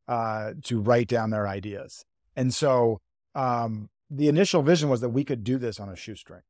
uh, 0.08 0.54
to 0.64 0.80
write 0.80 1.06
down 1.06 1.30
their 1.30 1.46
ideas. 1.46 2.04
And 2.34 2.52
so 2.52 2.98
um, 3.36 3.88
the 4.10 4.26
initial 4.26 4.62
vision 4.62 4.88
was 4.88 5.00
that 5.00 5.10
we 5.10 5.22
could 5.22 5.44
do 5.44 5.58
this 5.58 5.78
on 5.78 5.88
a 5.88 5.94
shoestring. 5.94 6.42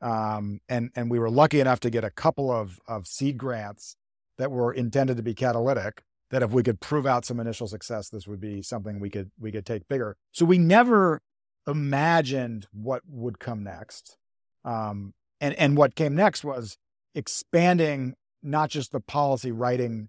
Um, 0.00 0.60
and 0.68 0.90
and 0.94 1.10
we 1.10 1.18
were 1.18 1.30
lucky 1.30 1.60
enough 1.60 1.80
to 1.80 1.90
get 1.90 2.04
a 2.04 2.10
couple 2.10 2.50
of 2.50 2.78
of 2.86 3.06
seed 3.06 3.38
grants 3.38 3.96
that 4.38 4.50
were 4.50 4.72
intended 4.72 5.16
to 5.16 5.22
be 5.22 5.34
catalytic. 5.34 6.02
That 6.30 6.42
if 6.42 6.50
we 6.50 6.62
could 6.62 6.80
prove 6.80 7.06
out 7.06 7.24
some 7.24 7.38
initial 7.38 7.68
success, 7.68 8.08
this 8.08 8.26
would 8.26 8.40
be 8.40 8.60
something 8.60 8.98
we 9.00 9.10
could 9.10 9.30
we 9.38 9.52
could 9.52 9.64
take 9.64 9.88
bigger. 9.88 10.16
So 10.32 10.44
we 10.44 10.58
never 10.58 11.22
imagined 11.66 12.66
what 12.72 13.02
would 13.06 13.38
come 13.38 13.62
next. 13.62 14.16
Um, 14.64 15.14
and 15.40 15.54
and 15.54 15.76
what 15.76 15.94
came 15.94 16.14
next 16.14 16.44
was 16.44 16.76
expanding 17.14 18.14
not 18.42 18.70
just 18.70 18.92
the 18.92 19.00
policy 19.00 19.52
writing 19.52 20.08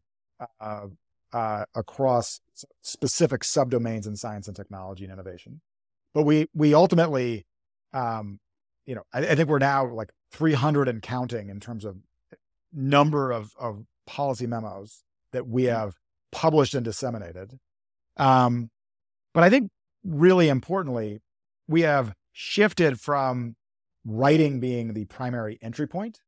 uh, 0.59 0.87
uh, 1.33 1.65
across 1.75 2.39
specific 2.81 3.41
subdomains 3.41 4.07
in 4.07 4.15
science 4.15 4.47
and 4.47 4.55
technology 4.55 5.03
and 5.03 5.13
innovation, 5.13 5.61
but 6.13 6.23
we 6.23 6.47
we 6.53 6.73
ultimately 6.73 7.45
um, 7.93 8.39
you 8.87 8.95
know, 8.95 9.03
I, 9.13 9.19
I, 9.19 9.35
think 9.35 9.49
we're 9.49 9.59
now 9.59 9.87
like 9.87 10.11
300 10.31 10.87
and 10.87 11.01
counting 11.01 11.49
in 11.49 11.59
terms 11.59 11.85
of 11.85 11.97
number 12.73 13.31
of, 13.31 13.51
of 13.59 13.83
policy 14.07 14.47
memos 14.47 15.03
that 15.33 15.47
we 15.47 15.63
mm-hmm. 15.63 15.75
have 15.75 15.95
published 16.31 16.73
and 16.73 16.83
disseminated. 16.83 17.59
Um, 18.15 18.71
but 19.33 19.43
I 19.43 19.49
think 19.49 19.69
really 20.03 20.49
importantly, 20.49 21.19
we 21.67 21.81
have 21.81 22.13
shifted 22.31 22.99
from 22.99 23.55
writing 24.05 24.59
being 24.59 24.93
the 24.93 25.05
primary 25.05 25.59
entry 25.61 25.87
point 25.87 26.21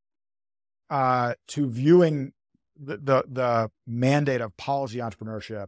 uh, 0.89 1.35
to 1.47 1.69
viewing 1.69 2.33
the, 2.77 2.97
the, 2.97 3.23
the 3.27 3.71
mandate 3.87 4.41
of 4.41 4.55
policy 4.57 4.97
entrepreneurship 4.97 5.67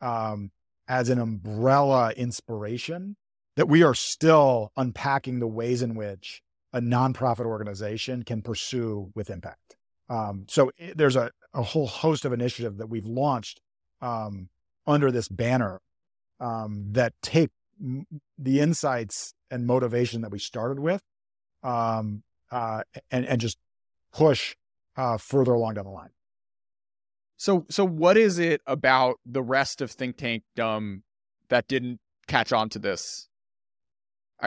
um, 0.00 0.50
as 0.88 1.08
an 1.08 1.18
umbrella 1.18 2.12
inspiration 2.16 3.16
that 3.56 3.68
we 3.68 3.82
are 3.82 3.94
still 3.94 4.72
unpacking 4.76 5.38
the 5.38 5.46
ways 5.46 5.82
in 5.82 5.94
which 5.94 6.42
a 6.72 6.80
nonprofit 6.80 7.44
organization 7.44 8.22
can 8.22 8.42
pursue 8.42 9.10
with 9.14 9.30
impact. 9.30 9.76
Um, 10.08 10.46
so 10.48 10.70
it, 10.70 10.90
eh, 10.90 10.92
there's 10.96 11.16
a, 11.16 11.30
a 11.54 11.62
whole 11.62 11.86
host 11.86 12.24
of 12.24 12.32
initiatives 12.32 12.78
that 12.78 12.88
we've 12.88 13.06
launched 13.06 13.60
um, 14.00 14.48
under 14.86 15.10
this 15.10 15.28
banner 15.28 15.80
um, 16.40 16.86
that 16.92 17.12
take 17.22 17.50
m- 17.80 18.06
the 18.38 18.60
insights 18.60 19.34
and 19.50 19.66
motivation 19.66 20.22
that 20.22 20.30
we 20.30 20.38
started 20.38 20.78
with 20.80 21.02
um, 21.62 22.22
uh, 22.50 22.82
and, 23.10 23.26
and 23.26 23.40
just 23.40 23.58
push 24.12 24.56
uh, 24.96 25.18
further 25.18 25.52
along 25.52 25.74
down 25.74 25.84
the 25.84 25.90
line. 25.90 26.10
So, 27.36 27.66
so 27.68 27.86
what 27.86 28.16
is 28.16 28.38
it 28.38 28.60
about 28.66 29.18
the 29.26 29.42
rest 29.42 29.80
of 29.80 29.90
Think 29.90 30.16
Tank 30.16 30.44
that 30.56 31.68
didn't 31.68 32.00
catch 32.28 32.52
on 32.52 32.68
to 32.70 32.78
this? 32.78 33.28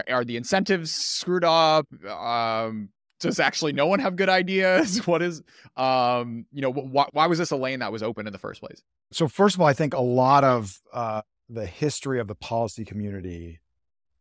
Are, 0.09 0.25
the 0.25 0.37
incentives 0.37 0.91
screwed 0.91 1.43
up? 1.43 1.87
Um, 2.05 2.89
does 3.19 3.39
actually 3.39 3.73
no 3.73 3.87
one 3.87 3.99
have 3.99 4.15
good 4.15 4.29
ideas? 4.29 4.97
What 5.07 5.21
is, 5.21 5.41
um, 5.77 6.45
you 6.51 6.61
know, 6.61 6.71
wh- 6.71 7.13
why 7.13 7.27
was 7.27 7.39
this 7.39 7.51
a 7.51 7.55
lane 7.55 7.79
that 7.79 7.91
was 7.91 8.03
open 8.03 8.27
in 8.27 8.33
the 8.33 8.39
first 8.39 8.59
place? 8.59 8.81
So 9.11 9.27
first 9.27 9.55
of 9.55 9.61
all, 9.61 9.67
I 9.67 9.73
think 9.73 9.93
a 9.93 10.01
lot 10.01 10.43
of 10.43 10.81
uh, 10.93 11.21
the 11.49 11.65
history 11.65 12.19
of 12.19 12.27
the 12.27 12.35
policy 12.35 12.83
community 12.83 13.61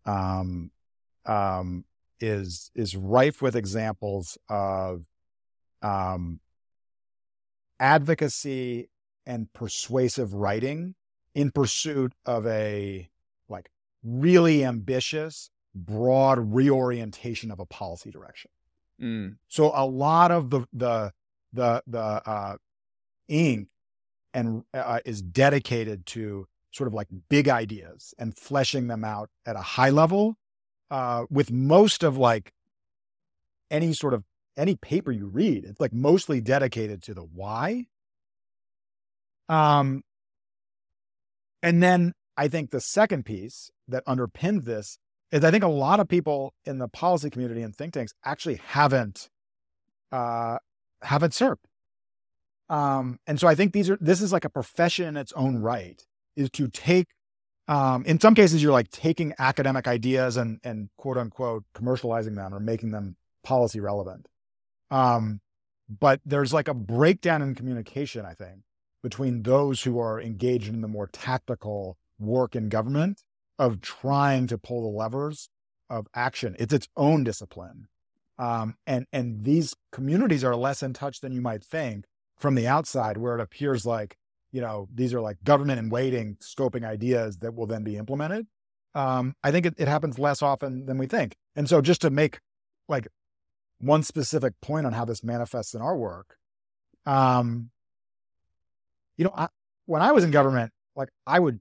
um, 0.07 0.71
um, 1.27 1.85
is 2.21 2.71
is 2.75 2.95
rife 2.97 3.43
with 3.43 3.57
examples 3.57 4.39
of 4.49 5.05
um, 5.83 6.41
advocacy 7.81 8.89
and 9.27 9.53
persuasive 9.53 10.35
writing 10.35 10.95
in 11.35 11.51
pursuit 11.51 12.13
of 12.25 12.47
a 12.47 13.09
like 13.49 13.71
really 14.03 14.65
ambitious, 14.65 15.51
broad 15.75 16.39
reorientation 16.55 17.51
of 17.51 17.61
a 17.61 17.67
policy 17.67 18.11
direction. 18.11 18.51
Mm. 19.01 19.37
So 19.49 19.73
a 19.75 19.87
lot 19.87 20.31
of 20.31 20.51
the 20.51 20.67
the 20.73 21.13
the 21.53 21.83
the 21.87 21.99
uh, 21.99 22.57
ink 23.29 23.69
and 24.33 24.65
uh, 24.73 25.01
is 25.05 25.23
dedicated 25.23 26.07
to 26.07 26.47
sort 26.73 26.89
of 26.89 26.95
like 26.95 27.09
big 27.29 27.49
ideas 27.49 28.15
and 28.19 28.37
fleshing 28.37 28.89
them 28.89 29.05
out 29.05 29.31
at 29.47 29.57
a 29.57 29.63
high 29.63 29.91
level. 29.91 30.37
Uh, 30.91 31.25
with 31.31 31.51
most 31.51 32.03
of 32.03 32.17
like 32.17 32.53
any 33.71 33.93
sort 33.93 34.15
of 34.15 34.23
any 34.57 34.77
paper 34.77 35.11
you 35.11 35.27
read, 35.27 35.65
it's 35.65 35.81
like 35.81 35.93
mostly 35.93 36.41
dedicated 36.41 37.03
to 37.03 37.15
the 37.15 37.23
why. 37.23 37.87
Um, 39.49 40.03
and 41.63 41.83
then 41.83 42.13
I 42.37 42.49
think 42.49 42.71
the 42.71 42.81
second 42.81 43.25
piece 43.25 43.71
that 43.89 44.03
underpinned 44.07 44.65
this 44.65 44.99
is 45.35 45.43
I 45.43 45.51
think 45.51 45.65
a 45.65 45.69
lot 45.69 45.99
of 45.99 46.07
people 46.07 46.55
in 46.65 46.79
the 46.79 46.87
policy 46.87 47.29
community 47.29 47.63
and 47.63 47.75
think 47.75 47.93
tanks 47.93 48.15
actually 48.25 48.61
haven't 48.69 49.29
uh, 50.13 50.59
haven't 51.03 51.35
served. 51.35 51.67
Um, 52.69 53.19
and 53.27 53.41
so 53.41 53.49
I 53.49 53.57
think 53.57 53.73
these 53.73 53.91
are 53.91 53.99
this 54.01 54.21
is 54.21 54.33
like 54.33 54.45
a 54.45 54.49
profession 54.49 55.09
in 55.09 55.17
its 55.17 55.33
own 55.33 55.57
right 55.57 56.01
is 56.37 56.51
to 56.51 56.69
take 56.69 57.09
um, 57.67 58.05
in 58.07 58.21
some 58.21 58.37
cases 58.37 58.63
you're 58.63 58.73
like 58.73 58.91
taking 58.91 59.35
academic 59.41 59.89
ideas 59.89 60.37
and 60.37 60.61
and 60.63 60.89
quote 60.97 61.19
unquote 61.19 61.65
commercializing 61.75 62.37
them 62.37 62.55
or 62.55 62.61
making 62.61 62.93
them 62.93 63.17
policy 63.43 63.81
relevant. 63.81 64.29
Um, 64.93 65.41
but 65.89 66.21
there's 66.25 66.53
like 66.53 66.69
a 66.69 66.75
breakdown 66.75 67.43
in 67.43 67.57
communication, 67.57 68.25
I 68.25 68.35
think, 68.35 68.61
between 69.03 69.43
those 69.43 69.83
who 69.83 69.99
are 69.99 70.21
engaged 70.21 70.69
in 70.69 70.81
the 70.81 70.89
more 70.89 71.09
tactical 71.09 71.99
work 72.21 72.55
in 72.55 72.69
government 72.69 73.25
of 73.59 73.81
trying 73.81 74.47
to 74.49 74.59
pull 74.59 74.83
the 74.83 74.97
levers 74.97 75.49
of 75.91 76.07
action. 76.15 76.57
It's 76.59 76.73
its 76.73 76.89
own 76.97 77.25
discipline. 77.25 77.89
Um, 78.39 78.77
and 78.87 79.07
and 79.13 79.45
these 79.45 79.75
communities 79.93 80.43
are 80.43 80.57
less 80.57 80.83
in 80.83 80.93
touch 80.93 81.21
than 81.21 81.33
you 81.33 81.41
might 81.41 81.63
think 81.63 82.07
from 82.37 82.57
the 82.57 82.67
outside, 82.67 83.17
where 83.17 83.39
it 83.39 83.41
appears 83.41 83.87
like 83.87 84.17
you 84.51 84.61
know 84.61 84.89
these 84.93 85.15
are 85.15 85.21
like 85.21 85.43
government 85.45 85.79
in 85.79 85.89
waiting, 85.89 86.37
scoping 86.41 86.85
ideas 86.85 87.39
that 87.39 87.55
will 87.55 87.67
then 87.67 87.85
be 87.85 87.97
implemented. 87.97 88.47
Um, 88.95 89.35
I 89.43 89.51
think 89.51 89.67
it, 89.67 89.75
it 89.79 89.89
happens 89.89 90.19
less 90.19 90.43
often 90.43 90.87
than 90.87 90.99
we 90.99 91.07
think. 91.07 91.37
And 91.55 91.69
so, 91.69 91.81
just 91.81 92.01
to 92.03 92.11
make 92.11 92.41
like 92.89 93.07
one 93.81 94.03
specific 94.03 94.55
point 94.61 94.87
on 94.87 94.93
how 94.93 95.05
this 95.05 95.23
manifests 95.23 95.75
in 95.75 95.81
our 95.81 95.97
work, 95.97 96.37
um, 97.07 97.71
you 99.17 99.25
know, 99.25 99.33
I, 99.37 99.49
when 99.87 100.03
I 100.03 100.13
was 100.13 100.25
in 100.25 100.31
government, 100.31 100.73
like 100.97 101.11
I 101.27 101.39
would 101.39 101.61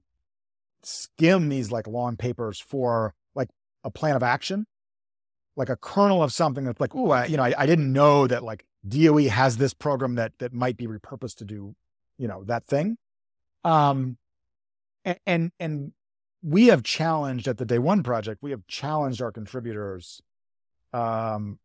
skim 0.86 1.48
these 1.48 1.70
like 1.70 1.86
long 1.86 2.16
papers 2.16 2.60
for 2.60 3.14
like 3.34 3.48
a 3.82 3.90
plan 3.90 4.16
of 4.16 4.22
action, 4.22 4.66
like 5.56 5.68
a 5.68 5.76
kernel 5.76 6.22
of 6.22 6.32
something 6.32 6.64
that's 6.64 6.80
like, 6.80 6.94
oh, 6.94 7.10
I, 7.10 7.26
you 7.26 7.36
know, 7.36 7.44
I, 7.44 7.54
I 7.56 7.66
didn't 7.66 7.92
know 7.92 8.26
that 8.26 8.42
like 8.42 8.64
DOE 8.86 9.28
has 9.28 9.56
this 9.56 9.74
program 9.74 10.16
that 10.16 10.32
that 10.38 10.52
might 10.52 10.76
be 10.76 10.86
repurposed 10.86 11.36
to 11.36 11.44
do, 11.44 11.74
you 12.18 12.28
know, 12.28 12.44
that 12.44 12.66
thing. 12.66 12.96
Um, 13.64 14.18
and 15.04 15.18
and, 15.26 15.52
and 15.58 15.92
we 16.42 16.66
have 16.66 16.82
challenged 16.82 17.48
at 17.48 17.58
the 17.58 17.64
Day 17.64 17.78
One 17.78 18.02
project, 18.02 18.42
we 18.42 18.50
have 18.50 18.66
challenged 18.66 19.22
our 19.22 19.32
contributors 19.32 20.20
um, 20.92 21.58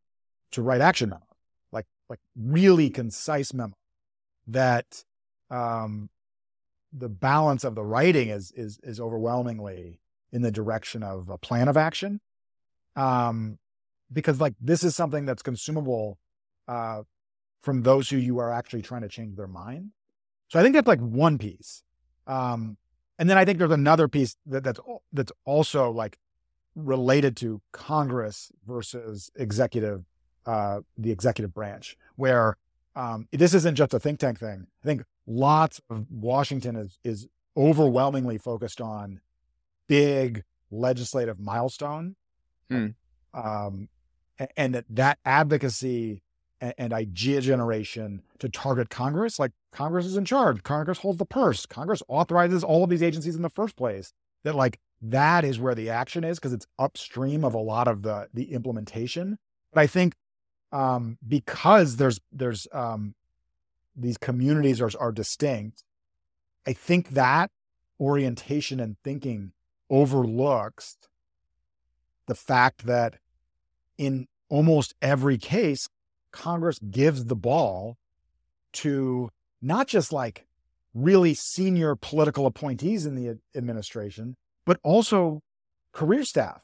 to 0.52 0.62
write 0.62 0.82
action 0.82 1.10
memos, 1.10 1.24
like 1.72 1.86
like 2.10 2.20
really 2.36 2.90
concise 2.90 3.54
memo 3.54 3.76
that 4.48 5.04
um, 5.52 6.10
the 6.92 7.10
balance 7.10 7.64
of 7.64 7.76
the 7.76 7.86
writing 7.86 8.30
is 8.30 8.52
is 8.56 8.80
is 8.84 9.00
overwhelmingly 9.00 10.00
in 10.32 10.42
the 10.42 10.52
direction 10.52 11.04
of 11.04 11.30
a 11.30 11.38
plan 11.38 11.68
of 11.68 11.78
action. 11.78 12.20
Um 12.96 13.58
because 14.12 14.42
like 14.42 14.56
this 14.60 14.84
is 14.84 14.96
something 14.96 15.26
that's 15.26 15.44
consumable 15.44 16.18
uh 16.68 17.04
from 17.62 17.84
those 17.84 18.10
who 18.10 18.18
you 18.18 18.40
are 18.40 18.52
actually 18.52 18.82
trying 18.82 19.02
to 19.02 19.10
change 19.10 19.36
their 19.36 19.48
mind. 19.48 19.92
So 20.48 20.60
i 20.60 20.64
think 20.64 20.74
that's 20.76 20.88
like 20.88 21.02
one 21.02 21.38
piece. 21.38 21.84
Um 22.28 22.78
and 23.18 23.30
then 23.30 23.38
i 23.38 23.46
think 23.46 23.60
there's 23.60 23.72
another 23.72 24.08
piece 24.08 24.36
that 24.48 24.64
that's 24.64 24.80
that's 25.14 25.32
also 25.46 25.92
like 25.92 26.18
related 26.76 27.36
to 27.36 27.62
congress 27.74 28.52
versus 28.66 29.30
executive 29.36 30.06
uh 30.46 30.80
the 30.98 31.12
executive 31.12 31.54
branch 31.54 31.98
where 32.16 32.58
um 32.96 33.28
this 33.32 33.54
isn't 33.54 33.76
just 33.76 33.94
a 33.94 34.00
think 34.00 34.20
tank 34.20 34.40
thing. 34.40 34.68
I 34.84 34.86
think 34.86 35.04
lots 35.30 35.80
of 35.90 36.08
Washington 36.12 36.76
is 36.76 37.00
is 37.04 37.28
overwhelmingly 37.56 38.38
focused 38.38 38.82
on 38.82 39.22
big 39.88 40.44
legislative 40.72 41.40
milestone, 41.40 42.16
hmm. 42.70 42.88
um, 43.34 43.88
and, 44.38 44.50
and, 44.58 44.76
that 44.76 44.86
that 44.90 45.20
advocacy 45.24 46.22
and, 46.60 46.74
and, 46.78 46.94
idea 46.94 47.42
generation 47.42 48.22
to 48.40 48.50
target 48.50 48.90
Congress, 48.90 49.40
like 49.40 49.52
Congress 49.72 50.06
is 50.06 50.18
in 50.18 50.26
charge, 50.26 50.64
Congress 50.64 51.00
holds 51.00 51.18
the 51.18 51.26
purse, 51.26 51.66
Congress 51.66 52.04
authorizes 52.08 52.64
all 52.64 52.84
of 52.84 52.90
these 52.90 53.04
agencies 53.04 53.36
in 53.36 53.42
the 53.42 53.50
first 53.50 53.76
place. 53.76 54.12
That 54.44 54.56
like 54.56 54.80
that 55.02 55.44
is 55.44 55.60
where 55.60 55.76
the 55.76 55.90
action 55.90 56.24
is 56.24 56.40
because 56.40 56.54
it's 56.54 56.68
upstream 56.78 57.44
of 57.44 57.54
a 57.54 57.60
lot 57.60 57.88
of 57.88 58.02
the 58.02 58.28
the 58.34 58.54
implementation. 58.54 59.38
But 59.74 59.82
I 59.82 59.88
think 59.88 60.16
um, 60.72 61.18
because 61.28 61.98
there's 61.98 62.20
there's 62.32 62.68
um, 62.72 63.16
these 63.96 64.18
communities 64.18 64.82
are, 64.82 64.92
are 65.00 65.12
distinct. 65.12 65.84
I 66.68 66.74
think 66.74 67.12
that 67.12 67.52
orientation 68.00 68.80
and 68.80 68.96
thinking 69.04 69.52
overlooks 69.90 70.98
the 72.28 72.36
fact 72.36 72.86
that 72.86 73.16
in 73.98 74.28
almost 74.50 74.94
every 75.02 75.38
case, 75.38 75.90
Congress 76.32 76.80
gives 76.80 77.26
the 77.26 77.36
ball 77.36 77.98
to 78.72 79.30
not 79.62 79.88
just 79.88 80.14
like 80.14 80.46
really 80.94 81.34
senior 81.34 81.96
political 81.96 82.46
appointees 82.46 83.06
in 83.06 83.16
the 83.16 83.40
administration, 83.56 84.36
but 84.66 84.80
also 84.84 85.42
career 85.92 86.24
staff 86.24 86.62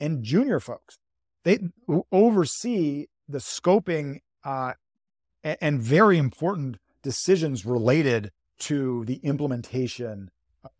and 0.00 0.22
junior 0.22 0.60
folks. 0.60 0.98
They 1.44 1.60
oversee 2.10 3.06
the 3.28 3.38
scoping 3.38 4.18
uh, 4.44 4.72
and 5.44 5.80
very 5.80 6.18
important 6.18 6.78
decisions 7.02 7.64
related 7.64 8.30
to 8.58 9.04
the 9.04 9.16
implementation 9.22 10.30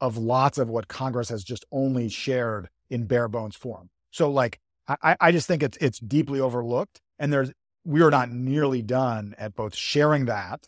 of 0.00 0.16
lots 0.16 0.58
of 0.58 0.68
what 0.68 0.88
Congress 0.88 1.28
has 1.28 1.44
just 1.44 1.64
only 1.70 2.08
shared 2.08 2.68
in 2.90 3.06
bare 3.06 3.28
bones 3.28 3.56
form. 3.56 3.90
So 4.10 4.30
like 4.30 4.60
I, 4.88 5.16
I 5.20 5.32
just 5.32 5.46
think 5.46 5.62
it's 5.62 5.76
it's 5.78 5.98
deeply 5.98 6.40
overlooked 6.40 7.00
and 7.18 7.32
there's 7.32 7.52
we 7.84 8.02
are 8.02 8.10
not 8.10 8.30
nearly 8.30 8.82
done 8.82 9.34
at 9.38 9.54
both 9.54 9.74
sharing 9.74 10.24
that 10.26 10.66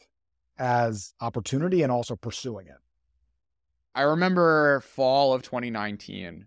as 0.58 1.14
opportunity 1.20 1.82
and 1.82 1.90
also 1.90 2.16
pursuing 2.16 2.66
it. 2.66 2.76
I 3.94 4.02
remember 4.02 4.80
fall 4.80 5.32
of 5.32 5.42
2019, 5.42 6.46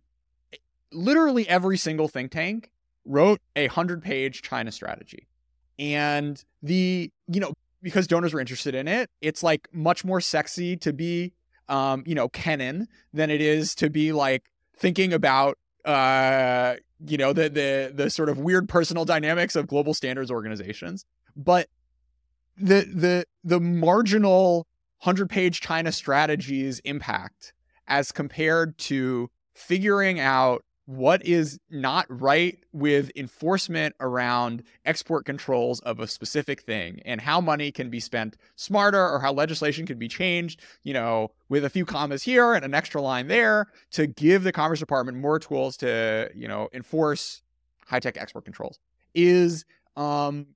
literally 0.94 1.48
every 1.50 1.78
single 1.78 2.08
think 2.08 2.32
tank 2.32 2.72
wrote 3.06 3.42
a 3.56 3.68
100 3.68 4.02
page 4.02 4.42
China 4.42 4.72
strategy. 4.72 5.28
And 5.82 6.42
the, 6.62 7.12
you 7.28 7.40
know, 7.40 7.54
because 7.82 8.06
donors 8.06 8.34
were 8.36 8.40
interested 8.40 8.76
in 8.76 8.88
it, 8.88 9.10
it's 9.20 9.42
like 9.42 9.68
much 9.74 10.06
more 10.06 10.22
sexy 10.22 10.78
to 10.78 10.94
be, 10.94 11.34
um, 11.70 12.04
you 12.06 12.14
know, 12.14 12.30
Kennan 12.30 12.88
than 13.12 13.32
it 13.32 13.42
is 13.42 13.74
to 13.76 13.90
be 13.90 14.12
like 14.12 14.44
thinking 14.78 15.12
about, 15.12 15.58
uh, 15.84 16.76
you 17.08 17.18
know, 17.18 17.34
the 17.34 17.50
the 17.50 17.92
the 17.96 18.10
sort 18.12 18.30
of 18.30 18.38
weird 18.38 18.70
personal 18.70 19.06
dynamics 19.06 19.56
of 19.56 19.66
global 19.66 19.96
standards 19.96 20.30
organizations. 20.30 21.04
But 21.36 21.68
the 22.58 22.82
the 22.82 23.26
the 23.44 23.60
marginal 23.60 24.68
hundred 25.00 25.32
page 25.32 25.62
China 25.62 25.92
strategies 25.92 26.78
impact 26.86 27.54
as 27.88 28.12
compared 28.12 28.78
to 28.78 29.32
figuring 29.56 30.20
out 30.20 30.64
what 30.92 31.26
is 31.26 31.58
not 31.70 32.06
right 32.10 32.60
with 32.74 33.12
enforcement 33.16 33.96
around 34.02 34.62
export 34.84 35.26
controls 35.26 35.80
of 35.82 36.02
a 36.02 36.08
specific 36.08 36.62
thing 36.62 37.02
and 37.06 37.22
how 37.22 37.40
money 37.40 37.72
can 37.72 37.90
be 37.90 38.02
spent 38.02 38.36
smarter 38.58 39.02
or 39.02 39.20
how 39.20 39.32
legislation 39.32 39.86
can 39.86 39.98
be 39.98 40.10
changed, 40.10 40.60
you 40.84 40.94
know, 40.94 41.32
with 41.48 41.64
a 41.64 41.70
few 41.70 41.86
commas 41.86 42.24
here 42.24 42.54
and 42.54 42.66
an 42.66 42.74
extra 42.74 43.02
line 43.02 43.30
there 43.30 43.68
to 43.92 44.06
give 44.06 44.44
the 44.44 44.52
Commerce 44.52 44.80
Department 44.80 45.18
more 45.18 45.40
tools 45.40 45.78
to, 45.78 46.30
you 46.36 46.48
know, 46.48 46.68
enforce 46.74 47.42
high-tech 47.88 48.18
export 48.18 48.44
controls 48.44 48.78
is 49.14 49.66
um 49.96 50.48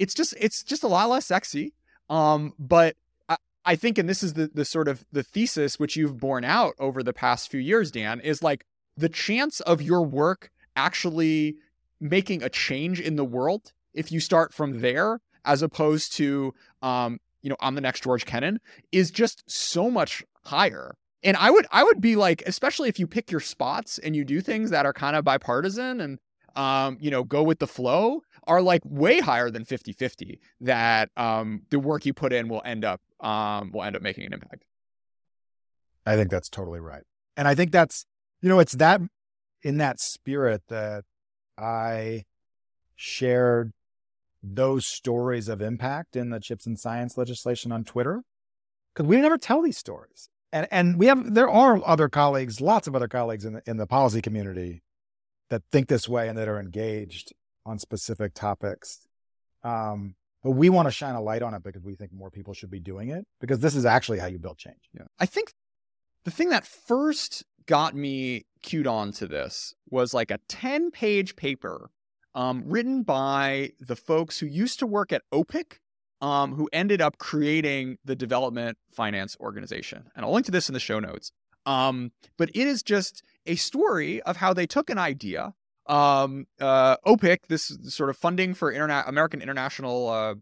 it's 0.00 0.14
just 0.14 0.34
it's 0.40 0.64
just 0.64 0.82
a 0.82 0.88
lot 0.88 1.08
less 1.08 1.26
sexy. 1.26 1.72
Um, 2.10 2.52
but 2.58 2.96
I, 3.28 3.36
I 3.64 3.76
think, 3.76 3.98
and 3.98 4.08
this 4.08 4.24
is 4.24 4.32
the 4.34 4.50
the 4.52 4.64
sort 4.64 4.88
of 4.88 5.06
the 5.12 5.22
thesis 5.22 5.78
which 5.78 5.94
you've 5.94 6.18
borne 6.18 6.44
out 6.44 6.74
over 6.80 7.00
the 7.04 7.12
past 7.12 7.48
few 7.48 7.60
years, 7.60 7.92
Dan, 7.92 8.20
is 8.20 8.42
like 8.42 8.66
the 8.96 9.08
chance 9.08 9.60
of 9.60 9.82
your 9.82 10.02
work 10.02 10.50
actually 10.76 11.56
making 12.00 12.42
a 12.42 12.48
change 12.48 13.00
in 13.00 13.16
the 13.16 13.24
world 13.24 13.72
if 13.92 14.10
you 14.10 14.20
start 14.20 14.52
from 14.52 14.80
there 14.80 15.20
as 15.44 15.62
opposed 15.62 16.12
to 16.12 16.52
um, 16.82 17.18
you 17.42 17.50
know 17.50 17.56
i'm 17.60 17.74
the 17.74 17.80
next 17.80 18.02
george 18.02 18.26
kennan 18.26 18.58
is 18.92 19.10
just 19.10 19.42
so 19.46 19.90
much 19.90 20.24
higher 20.44 20.94
and 21.22 21.36
i 21.36 21.50
would 21.50 21.66
i 21.70 21.82
would 21.82 22.00
be 22.00 22.16
like 22.16 22.42
especially 22.46 22.88
if 22.88 22.98
you 22.98 23.06
pick 23.06 23.30
your 23.30 23.40
spots 23.40 23.98
and 23.98 24.16
you 24.16 24.24
do 24.24 24.40
things 24.40 24.70
that 24.70 24.86
are 24.86 24.92
kind 24.92 25.16
of 25.16 25.24
bipartisan 25.24 26.00
and 26.00 26.18
um, 26.56 26.96
you 27.00 27.10
know, 27.10 27.24
go 27.24 27.42
with 27.42 27.58
the 27.58 27.66
flow 27.66 28.22
are 28.46 28.62
like 28.62 28.82
way 28.84 29.20
higher 29.20 29.50
than 29.50 29.64
50-50 29.64 30.38
that 30.60 31.10
um, 31.16 31.62
the 31.70 31.78
work 31.78 32.06
you 32.06 32.12
put 32.12 32.32
in 32.32 32.48
will 32.48 32.62
end 32.64 32.84
up 32.84 33.00
um, 33.20 33.72
will 33.72 33.82
end 33.82 33.96
up 33.96 34.02
making 34.02 34.24
an 34.24 34.32
impact. 34.32 34.64
I 36.06 36.16
think 36.16 36.30
that's 36.30 36.48
totally 36.48 36.80
right. 36.80 37.02
And 37.36 37.48
I 37.48 37.54
think 37.54 37.72
that's, 37.72 38.04
you 38.44 38.50
know, 38.50 38.58
it's 38.58 38.74
that 38.74 39.00
in 39.62 39.78
that 39.78 39.98
spirit 39.98 40.64
that 40.68 41.04
I 41.56 42.24
shared 42.94 43.72
those 44.42 44.84
stories 44.84 45.48
of 45.48 45.62
impact 45.62 46.14
in 46.14 46.28
the 46.28 46.38
chips 46.38 46.66
and 46.66 46.78
science 46.78 47.16
legislation 47.16 47.72
on 47.72 47.84
Twitter 47.84 48.22
because 48.92 49.08
we 49.08 49.16
never 49.16 49.38
tell 49.38 49.62
these 49.62 49.78
stories. 49.78 50.28
And 50.52 50.68
and 50.70 50.98
we 50.98 51.06
have 51.06 51.32
there 51.32 51.48
are 51.48 51.80
other 51.86 52.10
colleagues, 52.10 52.60
lots 52.60 52.86
of 52.86 52.94
other 52.94 53.08
colleagues 53.08 53.46
in 53.46 53.54
the 53.54 53.62
in 53.66 53.78
the 53.78 53.86
policy 53.86 54.20
community 54.20 54.82
that 55.48 55.62
think 55.72 55.88
this 55.88 56.06
way 56.06 56.28
and 56.28 56.36
that 56.36 56.46
are 56.46 56.60
engaged 56.60 57.32
on 57.64 57.78
specific 57.78 58.34
topics. 58.34 59.08
Um, 59.62 60.16
but 60.42 60.50
we 60.50 60.68
want 60.68 60.86
to 60.86 60.92
shine 60.92 61.14
a 61.14 61.22
light 61.22 61.40
on 61.40 61.54
it 61.54 61.62
because 61.62 61.82
we 61.82 61.94
think 61.94 62.12
more 62.12 62.30
people 62.30 62.52
should 62.52 62.70
be 62.70 62.78
doing 62.78 63.08
it 63.08 63.24
because 63.40 63.60
this 63.60 63.74
is 63.74 63.86
actually 63.86 64.18
how 64.18 64.26
you 64.26 64.38
build 64.38 64.58
change. 64.58 64.90
Yeah. 64.92 65.06
I 65.18 65.24
think 65.24 65.54
the 66.24 66.30
thing 66.30 66.50
that 66.50 66.66
first 66.66 67.42
got 67.66 67.94
me 67.94 68.44
cued 68.62 68.86
on 68.86 69.12
to 69.12 69.26
this 69.26 69.74
was 69.90 70.14
like 70.14 70.30
a 70.30 70.38
10 70.48 70.90
page 70.90 71.36
paper 71.36 71.90
um, 72.34 72.64
written 72.66 73.02
by 73.02 73.70
the 73.80 73.96
folks 73.96 74.38
who 74.38 74.46
used 74.46 74.78
to 74.80 74.86
work 74.86 75.12
at 75.12 75.22
OPIC, 75.32 75.80
um, 76.20 76.54
who 76.54 76.68
ended 76.72 77.00
up 77.00 77.18
creating 77.18 77.98
the 78.04 78.16
Development 78.16 78.76
Finance 78.92 79.36
Organization. 79.40 80.04
And 80.16 80.24
I'll 80.24 80.32
link 80.32 80.46
to 80.46 80.52
this 80.52 80.68
in 80.68 80.72
the 80.72 80.80
show 80.80 80.98
notes. 80.98 81.30
Um, 81.66 82.12
but 82.36 82.50
it 82.50 82.66
is 82.66 82.82
just 82.82 83.22
a 83.46 83.54
story 83.54 84.20
of 84.22 84.36
how 84.36 84.52
they 84.52 84.66
took 84.66 84.90
an 84.90 84.98
idea. 84.98 85.54
Um, 85.86 86.46
uh, 86.60 86.96
OPIC, 87.06 87.46
this 87.48 87.76
sort 87.84 88.10
of 88.10 88.16
funding 88.16 88.54
for 88.54 88.72
interna- 88.72 89.08
American 89.08 89.40
international 89.40 90.08
uh, 90.08 90.34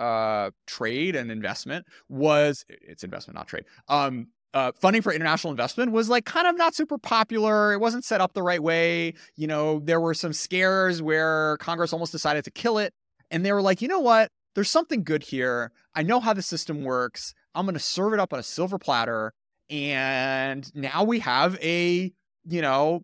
uh, 0.00 0.50
trade 0.66 1.16
and 1.16 1.30
investment, 1.30 1.86
was 2.08 2.64
it's 2.68 3.04
investment, 3.04 3.36
not 3.36 3.48
trade. 3.48 3.64
Um, 3.88 4.28
uh, 4.54 4.72
funding 4.74 5.02
for 5.02 5.12
international 5.12 5.50
investment 5.50 5.92
was 5.92 6.08
like 6.08 6.24
kind 6.24 6.46
of 6.46 6.56
not 6.56 6.74
super 6.74 6.98
popular. 6.98 7.72
It 7.72 7.80
wasn't 7.80 8.04
set 8.04 8.20
up 8.20 8.32
the 8.32 8.42
right 8.42 8.62
way. 8.62 9.14
You 9.36 9.46
know, 9.46 9.80
there 9.80 10.00
were 10.00 10.14
some 10.14 10.32
scares 10.32 11.00
where 11.00 11.56
Congress 11.58 11.92
almost 11.92 12.12
decided 12.12 12.44
to 12.44 12.50
kill 12.50 12.78
it. 12.78 12.92
And 13.30 13.46
they 13.46 13.52
were 13.52 13.62
like, 13.62 13.80
you 13.80 13.88
know 13.88 14.00
what? 14.00 14.30
There's 14.54 14.70
something 14.70 15.04
good 15.04 15.22
here. 15.22 15.70
I 15.94 16.02
know 16.02 16.18
how 16.18 16.32
the 16.32 16.42
system 16.42 16.82
works. 16.82 17.32
I'm 17.54 17.64
going 17.64 17.74
to 17.74 17.80
serve 17.80 18.12
it 18.12 18.20
up 18.20 18.32
on 18.32 18.38
a 18.38 18.42
silver 18.42 18.78
platter. 18.78 19.32
And 19.68 20.68
now 20.74 21.04
we 21.04 21.20
have 21.20 21.56
a 21.62 22.12
you 22.44 22.62
know, 22.62 23.02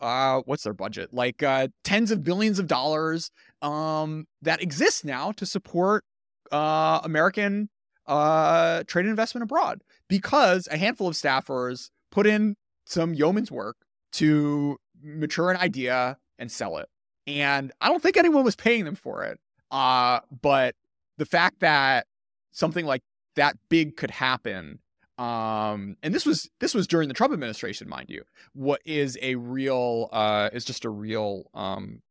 uh, 0.00 0.40
what's 0.44 0.64
their 0.64 0.72
budget? 0.72 1.12
Like 1.12 1.42
uh, 1.42 1.68
tens 1.84 2.10
of 2.10 2.22
billions 2.22 2.58
of 2.58 2.66
dollars 2.66 3.30
um, 3.62 4.26
that 4.42 4.62
exists 4.62 5.04
now 5.04 5.32
to 5.32 5.46
support 5.46 6.04
uh, 6.52 7.00
American 7.04 7.68
uh, 8.06 8.84
trade 8.86 9.06
investment 9.06 9.42
abroad 9.42 9.82
because 10.08 10.68
a 10.70 10.76
handful 10.76 11.08
of 11.08 11.14
staffers 11.14 11.90
put 12.10 12.26
in 12.26 12.56
some 12.86 13.14
yeoman's 13.14 13.50
work 13.50 13.76
to 14.12 14.78
mature 15.02 15.50
an 15.50 15.56
idea 15.56 16.18
and 16.38 16.50
sell 16.50 16.78
it. 16.78 16.88
And 17.26 17.72
I 17.80 17.88
don't 17.88 18.02
think 18.02 18.16
anyone 18.16 18.44
was 18.44 18.56
paying 18.56 18.84
them 18.84 18.94
for 18.94 19.24
it. 19.24 19.40
Uh, 19.70 20.20
but 20.42 20.74
the 21.18 21.26
fact 21.26 21.60
that 21.60 22.06
something 22.52 22.86
like 22.86 23.02
that 23.34 23.56
big 23.68 23.96
could 23.96 24.10
happen 24.10 24.80
um 25.18 25.96
and 26.02 26.14
this 26.14 26.26
was 26.26 26.50
this 26.60 26.74
was 26.74 26.86
during 26.86 27.08
the 27.08 27.14
trump 27.14 27.32
administration 27.32 27.88
mind 27.88 28.10
you 28.10 28.22
what 28.52 28.82
is 28.84 29.18
a 29.22 29.34
real 29.36 30.10
uh 30.12 30.50
is 30.52 30.62
just 30.62 30.84
a 30.84 30.90
real 30.90 31.44
um 31.54 32.02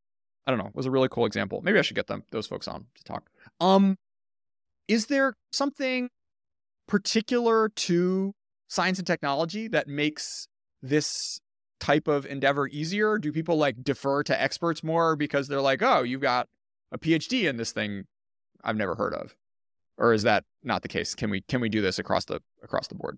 i 0.48 0.52
don't 0.52 0.58
know 0.58 0.72
was 0.74 0.88
a 0.88 0.92
really 0.92 1.08
cool 1.10 1.28
example 1.28 1.62
maybe 1.64 1.78
i 1.78 1.84
should 1.84 1.96
get 1.96 2.08
them 2.08 2.24
those 2.32 2.48
folks 2.48 2.68
on 2.68 2.86
to 2.96 3.04
talk 3.04 3.30
um 3.60 3.96
is 4.88 5.06
there 5.06 5.36
something 5.52 6.10
particular 6.88 7.70
to 7.70 8.34
science 8.68 8.98
and 8.98 9.08
technology 9.08 9.68
that 9.68 9.88
makes 9.88 10.48
this 10.82 11.40
type 11.80 12.08
of 12.08 12.26
endeavor 12.26 12.68
easier 12.68 13.18
do 13.18 13.32
people 13.32 13.58
like 13.58 13.84
defer 13.84 14.24
to 14.24 14.42
experts 14.42 14.84
more 14.84 15.16
because 15.16 15.48
they're 15.48 15.62
like 15.62 15.82
oh 15.84 16.04
you've 16.04 16.22
got 16.22 16.48
a 16.92 16.98
phd 16.98 17.44
in 17.44 17.58
this 17.58 17.72
thing 17.72 18.06
i've 18.64 18.78
never 18.78 18.96
heard 18.96 19.14
of 19.14 19.36
or 19.98 20.14
is 20.14 20.24
that 20.24 20.44
not 20.64 20.82
the 20.82 20.88
case? 20.88 21.16
Can 21.16 21.30
we 21.30 21.42
can 21.42 21.62
we 21.62 21.70
do 21.70 21.82
this 21.82 22.00
across 22.00 22.26
the 22.26 22.42
across 22.64 22.88
the 22.88 22.96
board? 22.96 23.18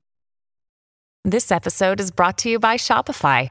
This 1.23 1.51
episode 1.51 1.99
is 1.99 2.11
brought 2.11 2.37
to 2.39 2.49
you 2.49 2.59
by 2.59 2.77
Shopify. 2.77 3.49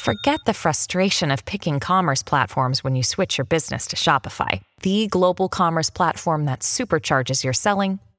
Forget 0.00 0.40
the 0.46 0.54
frustration 0.54 1.30
of 1.30 1.44
picking 1.44 1.78
commerce 1.78 2.22
platforms 2.22 2.82
when 2.82 2.96
you 2.96 3.02
switch 3.02 3.36
your 3.36 3.44
business 3.44 3.86
to 3.88 3.96
Shopify, 3.96 4.62
the 4.80 5.08
global 5.08 5.48
commerce 5.48 5.90
platform 5.90 6.46
that 6.46 6.60
supercharges 6.60 7.44
your 7.44 7.52
selling 7.52 7.98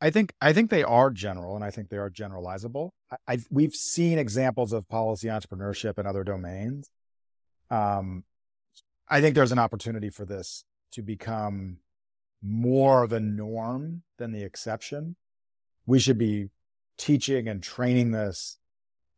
I 0.00 0.10
think 0.10 0.34
I 0.40 0.52
think 0.52 0.70
they 0.70 0.82
are 0.82 1.10
general, 1.10 1.56
and 1.56 1.64
I 1.64 1.70
think 1.70 1.88
they 1.88 1.96
are 1.96 2.10
generalizable. 2.10 2.90
I, 3.10 3.34
I 3.34 3.38
we've 3.50 3.74
seen 3.74 4.18
examples 4.18 4.72
of 4.72 4.88
policy 4.88 5.28
entrepreneurship 5.28 5.98
in 5.98 6.06
other 6.06 6.24
domains. 6.24 6.90
Um, 7.70 8.24
I 9.08 9.20
think 9.20 9.34
there's 9.34 9.52
an 9.52 9.58
opportunity 9.58 10.10
for 10.10 10.24
this 10.24 10.64
to 10.92 11.02
become 11.02 11.78
more 12.42 13.06
the 13.06 13.20
norm 13.20 14.02
than 14.18 14.32
the 14.32 14.42
exception. 14.42 15.16
We 15.86 15.98
should 15.98 16.18
be 16.18 16.48
teaching 16.98 17.48
and 17.48 17.62
training 17.62 18.10
this 18.10 18.58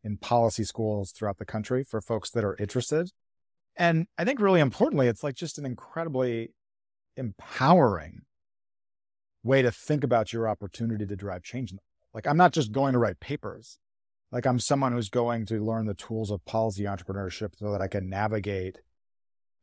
in 0.05 0.17
policy 0.17 0.65
schools 0.65 1.13
throughout 1.13 1.39
the 1.39 1.45
country 1.45 1.85
for 1.85 2.01
folks 2.01 2.31
that 2.31 2.45
are 2.45 2.57
interested. 2.57 3.11
And 3.77 4.07
I 4.17 4.25
think 4.25 4.41
really 4.41 4.61
importantly, 4.61 5.09
it's 5.09 5.23
like 5.23 5.35
just 5.35 5.59
an 5.59 5.67
incredibly 5.67 6.53
empowering 7.17 8.23
way 9.49 9.63
to 9.63 9.73
think 9.73 10.05
about 10.05 10.33
your 10.33 10.47
opportunity 10.47 11.07
to 11.07 11.17
drive 11.17 11.43
change. 11.43 11.75
Like 12.15 12.27
I'm 12.27 12.37
not 12.37 12.53
just 12.53 12.71
going 12.71 12.93
to 12.93 12.99
write 12.99 13.19
papers. 13.19 13.79
Like 14.31 14.47
I'm 14.47 14.61
someone 14.61 14.93
who's 14.93 15.09
going 15.09 15.47
to 15.47 15.65
learn 15.65 15.87
the 15.87 15.95
tools 15.95 16.31
of 16.31 16.45
policy 16.45 16.85
entrepreneurship 16.85 17.53
so 17.57 17.73
that 17.73 17.81
I 17.81 17.89
can 17.89 18.11
navigate 18.11 18.79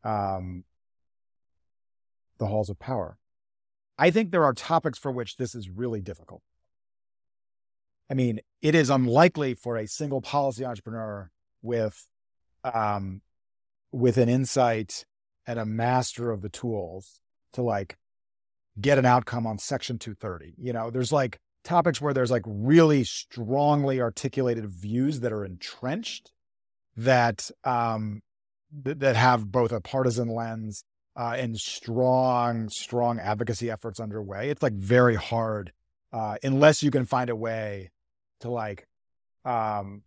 um, 0.03 0.63
the 2.39 2.47
halls 2.47 2.69
of 2.69 2.79
power. 2.79 3.17
I 3.97 4.11
think 4.11 4.31
there 4.31 4.43
are 4.43 4.53
topics 4.53 4.97
for 4.97 5.11
which 5.11 5.37
this 5.37 5.55
is 5.55 5.69
really 5.69 6.01
difficult. 6.01 6.41
I 8.09 8.13
mean, 8.13 8.41
it 8.61 8.75
is 8.75 8.89
unlikely 8.89 9.53
for 9.53 9.77
a 9.77 9.87
single 9.87 10.21
policy 10.21 10.65
entrepreneur 10.65 11.31
with 11.61 12.07
um, 12.63 13.21
with 13.91 14.17
an 14.17 14.29
insight 14.29 15.05
and 15.47 15.59
a 15.59 15.65
master 15.65 16.31
of 16.31 16.41
the 16.41 16.49
tools 16.49 17.21
to 17.53 17.61
like 17.61 17.97
get 18.79 18.97
an 18.97 19.05
outcome 19.05 19.47
on 19.47 19.57
section 19.57 19.97
230 19.97 20.53
you 20.57 20.73
know 20.73 20.89
there's 20.89 21.11
like 21.11 21.39
topics 21.63 21.99
where 21.99 22.13
there's 22.13 22.31
like 22.31 22.43
really 22.45 23.03
strongly 23.03 23.99
articulated 23.99 24.65
views 24.67 25.21
that 25.21 25.33
are 25.33 25.45
entrenched 25.45 26.31
that 26.95 27.49
um 27.63 28.21
th- 28.83 28.97
that 28.99 29.15
have 29.15 29.51
both 29.51 29.71
a 29.71 29.81
partisan 29.81 30.27
lens 30.27 30.83
uh, 31.15 31.35
and 31.37 31.57
strong 31.57 32.69
strong 32.69 33.19
advocacy 33.19 33.71
efforts 33.71 33.99
underway. 33.99 34.49
It's 34.49 34.61
like 34.61 34.73
very 34.73 35.15
hard 35.15 35.71
uh, 36.11 36.37
unless 36.43 36.83
you 36.83 36.91
can 36.91 37.05
find 37.05 37.29
a 37.29 37.35
way 37.35 37.91
to 38.41 38.49
like 38.49 38.87
um 39.45 40.01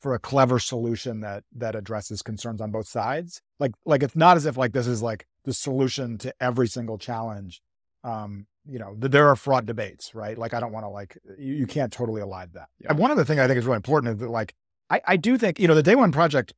for 0.00 0.14
a 0.14 0.18
clever 0.18 0.58
solution 0.58 1.20
that 1.20 1.44
that 1.56 1.74
addresses 1.74 2.20
concerns 2.20 2.60
on 2.60 2.70
both 2.70 2.86
sides. 2.86 3.40
Like 3.58 3.72
like 3.86 4.02
it's 4.02 4.16
not 4.16 4.36
as 4.36 4.44
if 4.46 4.56
like 4.56 4.72
this 4.72 4.86
is 4.86 5.02
like 5.02 5.26
the 5.44 5.52
solution 5.52 6.18
to 6.18 6.34
every 6.40 6.68
single 6.68 6.98
challenge. 6.98 7.62
Um 8.02 8.46
you 8.66 8.78
know 8.78 8.94
there 8.98 9.28
are 9.28 9.36
fraud 9.36 9.66
debates 9.66 10.14
right? 10.14 10.38
Like 10.38 10.54
i 10.54 10.60
don't 10.60 10.72
want 10.72 10.84
to 10.84 10.88
like 10.88 11.18
you, 11.38 11.54
you, 11.54 11.66
can't 11.66 11.92
totally 11.92 12.22
elide 12.22 12.52
that. 12.54 12.68
Yeah. 12.78 12.92
one 12.94 13.10
other 13.10 13.24
thing 13.24 13.38
i 13.38 13.46
think 13.46 13.58
is 13.58 13.66
really 13.66 13.76
important 13.76 14.14
is 14.14 14.20
that 14.20 14.30
like 14.30 14.54
I, 14.90 15.00
I 15.06 15.16
do 15.16 15.36
think 15.36 15.58
you 15.58 15.68
know 15.68 15.74
the 15.74 15.82
day 15.82 15.94
one 15.94 16.12
project 16.12 16.54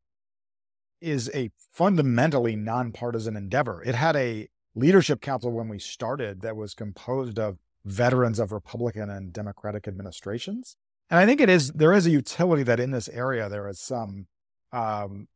is 1.00 1.30
a 1.34 1.50
fundamentally 1.72 2.56
nonpartisan 2.56 3.36
endeavor. 3.36 3.82
It 3.82 3.94
had 3.94 4.16
a 4.16 4.48
leadership 4.74 5.20
council 5.20 5.52
when 5.52 5.68
we 5.68 5.78
started 5.78 6.42
that 6.42 6.56
was 6.56 6.74
composed 6.74 7.38
of 7.38 7.58
veterans 7.84 8.38
of 8.38 8.52
republican 8.52 9.08
and 9.08 9.32
democratic 9.32 9.86
administrations. 9.86 10.76
And 11.08 11.20
I 11.20 11.26
think 11.26 11.40
it 11.40 11.48
is 11.48 11.70
there 11.72 11.92
is 11.92 12.06
a 12.06 12.10
utility 12.10 12.62
that 12.64 12.80
in 12.80 12.90
this 12.90 13.08
area 13.08 13.48
there 13.48 13.68
is 13.68 13.80
some 13.80 14.26
um, 14.72 15.28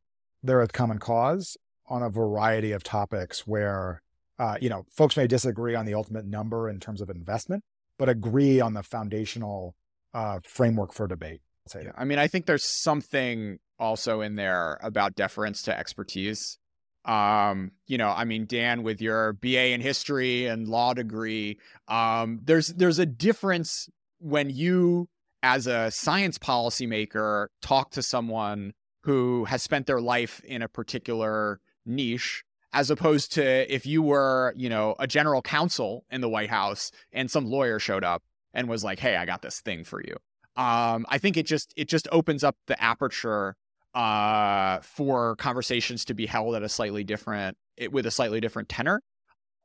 there 0.43 0.61
is 0.61 0.69
common 0.69 0.99
cause 0.99 1.57
on 1.91 2.01
a 2.01 2.09
variety 2.09 2.71
of 2.71 2.83
topics 2.83 3.45
where 3.45 4.01
uh, 4.39 4.57
you 4.61 4.69
know 4.69 4.85
folks 4.89 5.17
may 5.17 5.27
disagree 5.27 5.75
on 5.75 5.85
the 5.85 5.93
ultimate 5.93 6.25
number 6.25 6.69
in 6.69 6.79
terms 6.79 7.01
of 7.01 7.09
investment, 7.09 7.63
but 7.99 8.07
agree 8.09 8.61
on 8.61 8.73
the 8.73 8.81
foundational 8.81 9.75
uh, 10.13 10.39
framework 10.43 10.93
for 10.93 11.07
debate. 11.07 11.41
Yeah, 11.75 11.91
I 11.95 12.05
mean, 12.05 12.17
I 12.17 12.27
think 12.27 12.45
there's 12.47 12.65
something 12.65 13.59
also 13.77 14.21
in 14.21 14.35
there 14.35 14.79
about 14.81 15.15
deference 15.15 15.61
to 15.63 15.77
expertise. 15.77 16.57
Um, 17.05 17.71
you 17.87 17.97
know, 17.97 18.09
I 18.09 18.25
mean, 18.25 18.45
Dan, 18.45 18.83
with 18.83 19.01
your 19.01 19.33
BA 19.33 19.67
in 19.69 19.81
history 19.81 20.45
and 20.45 20.67
law 20.67 20.93
degree, 20.93 21.59
um, 21.87 22.39
there's 22.43 22.69
there's 22.69 22.99
a 22.99 23.05
difference 23.05 23.89
when 24.19 24.49
you 24.49 25.09
as 25.43 25.67
a 25.67 25.91
science 25.91 26.37
policymaker 26.37 27.47
talk 27.61 27.91
to 27.91 28.01
someone 28.01 28.73
who 29.03 29.45
has 29.45 29.61
spent 29.63 29.87
their 29.87 30.01
life 30.01 30.41
in 30.45 30.61
a 30.61 30.67
particular 30.67 31.59
niche 31.85 32.43
as 32.73 32.89
opposed 32.89 33.33
to 33.33 33.73
if 33.73 33.85
you 33.85 34.01
were, 34.01 34.53
you 34.55 34.69
know, 34.69 34.95
a 34.99 35.07
general 35.07 35.41
counsel 35.41 36.05
in 36.09 36.21
the 36.21 36.29
White 36.29 36.49
House 36.49 36.91
and 37.11 37.29
some 37.29 37.45
lawyer 37.45 37.79
showed 37.79 38.03
up 38.03 38.23
and 38.53 38.69
was 38.69 38.83
like, 38.83 38.99
"Hey, 38.99 39.15
I 39.15 39.25
got 39.25 39.41
this 39.41 39.61
thing 39.61 39.83
for 39.83 40.01
you." 40.01 40.15
Um, 40.55 41.05
I 41.09 41.17
think 41.17 41.37
it 41.37 41.45
just 41.45 41.73
it 41.75 41.87
just 41.87 42.07
opens 42.11 42.43
up 42.43 42.55
the 42.67 42.81
aperture 42.81 43.55
uh, 43.93 44.79
for 44.81 45.35
conversations 45.35 46.05
to 46.05 46.13
be 46.13 46.25
held 46.25 46.55
at 46.55 46.63
a 46.63 46.69
slightly 46.69 47.03
different 47.03 47.57
it, 47.77 47.91
with 47.91 48.05
a 48.05 48.11
slightly 48.11 48.39
different 48.39 48.69
tenor. 48.69 49.01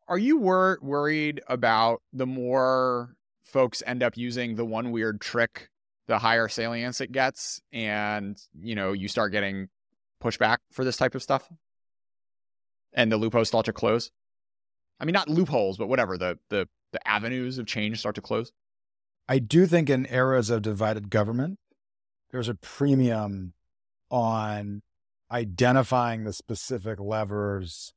Are 0.09 0.19
you 0.19 0.39
wor- 0.39 0.79
worried 0.83 1.43
about 1.49 2.03
the 2.13 2.27
more 2.27 3.15
folks 3.45 3.83
end 3.87 4.03
up 4.03 4.17
using 4.17 4.57
the 4.57 4.65
one 4.65 4.91
weird 4.91 5.21
trick 5.21 5.69
the 6.09 6.19
higher 6.19 6.49
salience 6.49 7.01
it 7.01 7.11
gets 7.11 7.61
and 7.73 8.41
you 8.61 8.75
know 8.75 8.93
you 8.93 9.09
start 9.09 9.33
getting 9.33 9.69
pushback 10.23 10.59
for 10.71 10.85
this 10.85 10.97
type 10.97 11.15
of 11.15 11.23
stuff 11.23 11.49
and 12.97 13.13
the 13.13 13.17
loopholes 13.17 13.49
start 13.49 13.67
to 13.67 13.73
close 13.73 14.11
i 14.99 15.05
mean 15.05 15.13
not 15.13 15.29
loopholes 15.29 15.79
but 15.79 15.89
whatever 15.89 16.19
the 16.19 16.39
the 16.51 16.69
the 16.93 17.09
avenues 17.09 17.59
of 17.59 17.67
change 17.67 17.99
start 17.99 18.15
to 18.15 18.23
close 18.23 18.53
i 19.29 19.39
do 19.39 19.67
think 19.67 19.89
in 19.89 20.07
eras 20.11 20.51
of 20.51 20.63
divided 20.63 21.11
government 21.11 21.59
there's 22.31 22.49
a 22.49 22.55
premium 22.55 23.53
on 24.11 24.83
identifying 25.31 26.25
the 26.25 26.33
specific 26.33 27.01
levers 27.01 27.93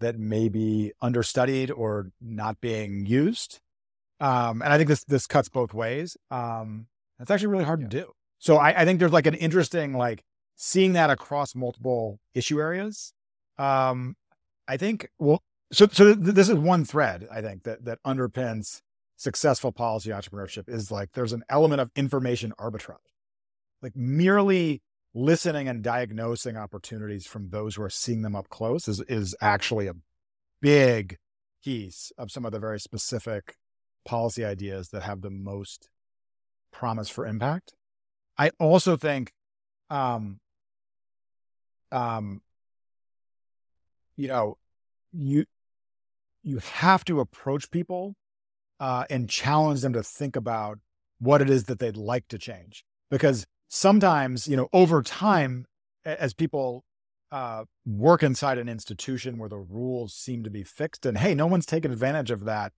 that 0.00 0.18
may 0.18 0.48
be 0.48 0.92
understudied 1.00 1.70
or 1.70 2.10
not 2.20 2.60
being 2.60 3.06
used 3.06 3.60
um, 4.20 4.62
and 4.62 4.72
I 4.72 4.76
think 4.76 4.88
this 4.88 5.04
this 5.04 5.26
cuts 5.26 5.48
both 5.48 5.74
ways. 5.74 6.16
Um, 6.30 6.86
that's 7.18 7.30
actually 7.30 7.48
really 7.48 7.64
hard 7.64 7.80
yeah. 7.80 7.88
to 7.88 8.00
do. 8.00 8.12
So 8.38 8.56
I, 8.56 8.82
I, 8.82 8.84
think 8.84 8.98
there's 8.98 9.12
like 9.12 9.26
an 9.26 9.34
interesting 9.34 9.94
like 9.94 10.22
seeing 10.56 10.92
that 10.92 11.10
across 11.10 11.54
multiple 11.54 12.20
issue 12.34 12.60
areas. 12.60 13.12
Um, 13.58 14.16
I 14.68 14.76
think 14.76 15.08
well, 15.18 15.42
so 15.72 15.86
so 15.90 16.14
th- 16.14 16.34
this 16.34 16.48
is 16.48 16.56
one 16.56 16.84
thread 16.84 17.26
I 17.30 17.40
think 17.40 17.64
that 17.64 17.84
that 17.84 17.98
underpins 18.06 18.80
successful 19.16 19.72
policy 19.72 20.10
entrepreneurship 20.10 20.68
is 20.68 20.90
like 20.90 21.12
there's 21.12 21.32
an 21.32 21.44
element 21.48 21.80
of 21.80 21.90
information 21.96 22.52
arbitrage, 22.58 22.96
like 23.82 23.96
merely 23.96 24.82
listening 25.14 25.68
and 25.68 25.82
diagnosing 25.82 26.56
opportunities 26.56 27.26
from 27.26 27.50
those 27.50 27.76
who 27.76 27.82
are 27.82 27.90
seeing 27.90 28.22
them 28.22 28.34
up 28.34 28.48
close 28.48 28.88
is 28.88 29.00
is 29.08 29.34
actually 29.40 29.86
a 29.86 29.94
big 30.60 31.16
piece 31.64 32.12
of 32.18 32.30
some 32.30 32.44
of 32.44 32.52
the 32.52 32.58
very 32.58 32.80
specific 32.80 33.56
policy 34.04 34.44
ideas 34.44 34.88
that 34.88 35.02
have 35.02 35.22
the 35.22 35.30
most 35.30 35.88
promise 36.72 37.08
for 37.08 37.26
impact. 37.26 37.74
I 38.36 38.50
also 38.58 38.96
think, 38.96 39.32
um, 39.90 40.40
um, 41.92 42.42
you 44.16 44.28
know, 44.28 44.56
you 45.12 45.44
you 46.42 46.58
have 46.58 47.04
to 47.06 47.20
approach 47.20 47.70
people 47.70 48.14
uh, 48.80 49.04
and 49.08 49.30
challenge 49.30 49.80
them 49.80 49.92
to 49.94 50.02
think 50.02 50.36
about 50.36 50.78
what 51.18 51.40
it 51.40 51.48
is 51.48 51.64
that 51.64 51.78
they'd 51.78 51.96
like 51.96 52.28
to 52.28 52.38
change, 52.38 52.84
because 53.10 53.46
sometimes, 53.68 54.46
you 54.46 54.56
know, 54.56 54.68
over 54.72 55.02
time, 55.02 55.64
as 56.04 56.34
people 56.34 56.84
uh, 57.32 57.64
work 57.86 58.22
inside 58.22 58.58
an 58.58 58.68
institution 58.68 59.38
where 59.38 59.48
the 59.48 59.58
rules 59.58 60.14
seem 60.14 60.44
to 60.44 60.50
be 60.50 60.62
fixed, 60.62 61.06
and 61.06 61.18
hey, 61.18 61.34
no 61.34 61.46
one's 61.46 61.66
taken 61.66 61.90
advantage 61.90 62.30
of 62.30 62.44
that 62.44 62.72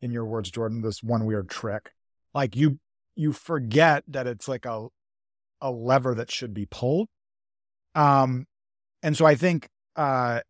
in 0.00 0.12
your 0.12 0.24
words, 0.24 0.50
Jordan, 0.50 0.80
this 0.80 1.02
one 1.02 1.24
weird 1.24 1.50
trick. 1.50 1.90
Like 2.34 2.54
you 2.54 2.78
you 3.16 3.32
forget 3.32 4.04
that 4.06 4.26
it's 4.26 4.46
like 4.46 4.64
a 4.64 4.86
a 5.60 5.72
lever 5.72 6.14
that 6.14 6.30
should 6.30 6.54
be 6.54 6.66
pulled. 6.66 7.08
Um 7.94 8.46
and 9.02 9.16
so 9.16 9.26
I 9.26 9.34
think 9.34 9.68
uh 9.96 10.40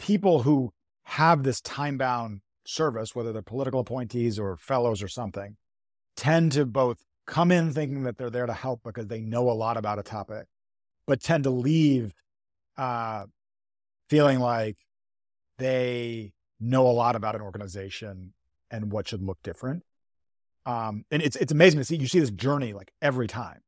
people 0.00 0.42
who 0.42 0.72
have 1.04 1.44
this 1.44 1.60
time 1.60 1.98
bound 1.98 2.40
service, 2.64 3.14
whether 3.14 3.32
they're 3.32 3.42
political 3.42 3.80
appointees 3.80 4.38
or 4.38 4.56
fellows 4.56 5.02
or 5.02 5.08
something, 5.08 5.56
tend 6.16 6.52
to 6.52 6.66
both 6.66 6.98
come 7.26 7.52
in 7.52 7.72
thinking 7.72 8.02
that 8.02 8.18
they're 8.18 8.30
there 8.30 8.46
to 8.46 8.52
help 8.52 8.80
because 8.82 9.06
they 9.06 9.20
know 9.20 9.48
a 9.48 9.52
lot 9.52 9.76
about 9.76 9.98
a 9.98 10.02
topic, 10.02 10.46
but 11.06 11.20
tend 11.20 11.44
to 11.44 11.50
leave 11.50 12.12
uh, 12.76 13.24
feeling 14.08 14.40
like 14.40 14.76
they 15.58 16.32
know 16.58 16.86
a 16.86 16.90
lot 16.90 17.14
about 17.14 17.34
an 17.34 17.40
organization 17.40 18.32
and 18.70 18.90
what 18.90 19.08
should 19.08 19.22
look 19.22 19.38
different. 19.42 19.84
Um, 20.66 21.04
and 21.10 21.22
it's 21.22 21.36
it's 21.36 21.52
amazing 21.52 21.80
to 21.80 21.84
see 21.84 21.96
you 21.96 22.06
see 22.06 22.20
this 22.20 22.30
journey 22.30 22.72
like 22.72 22.92
every 23.00 23.26
time. 23.26 23.60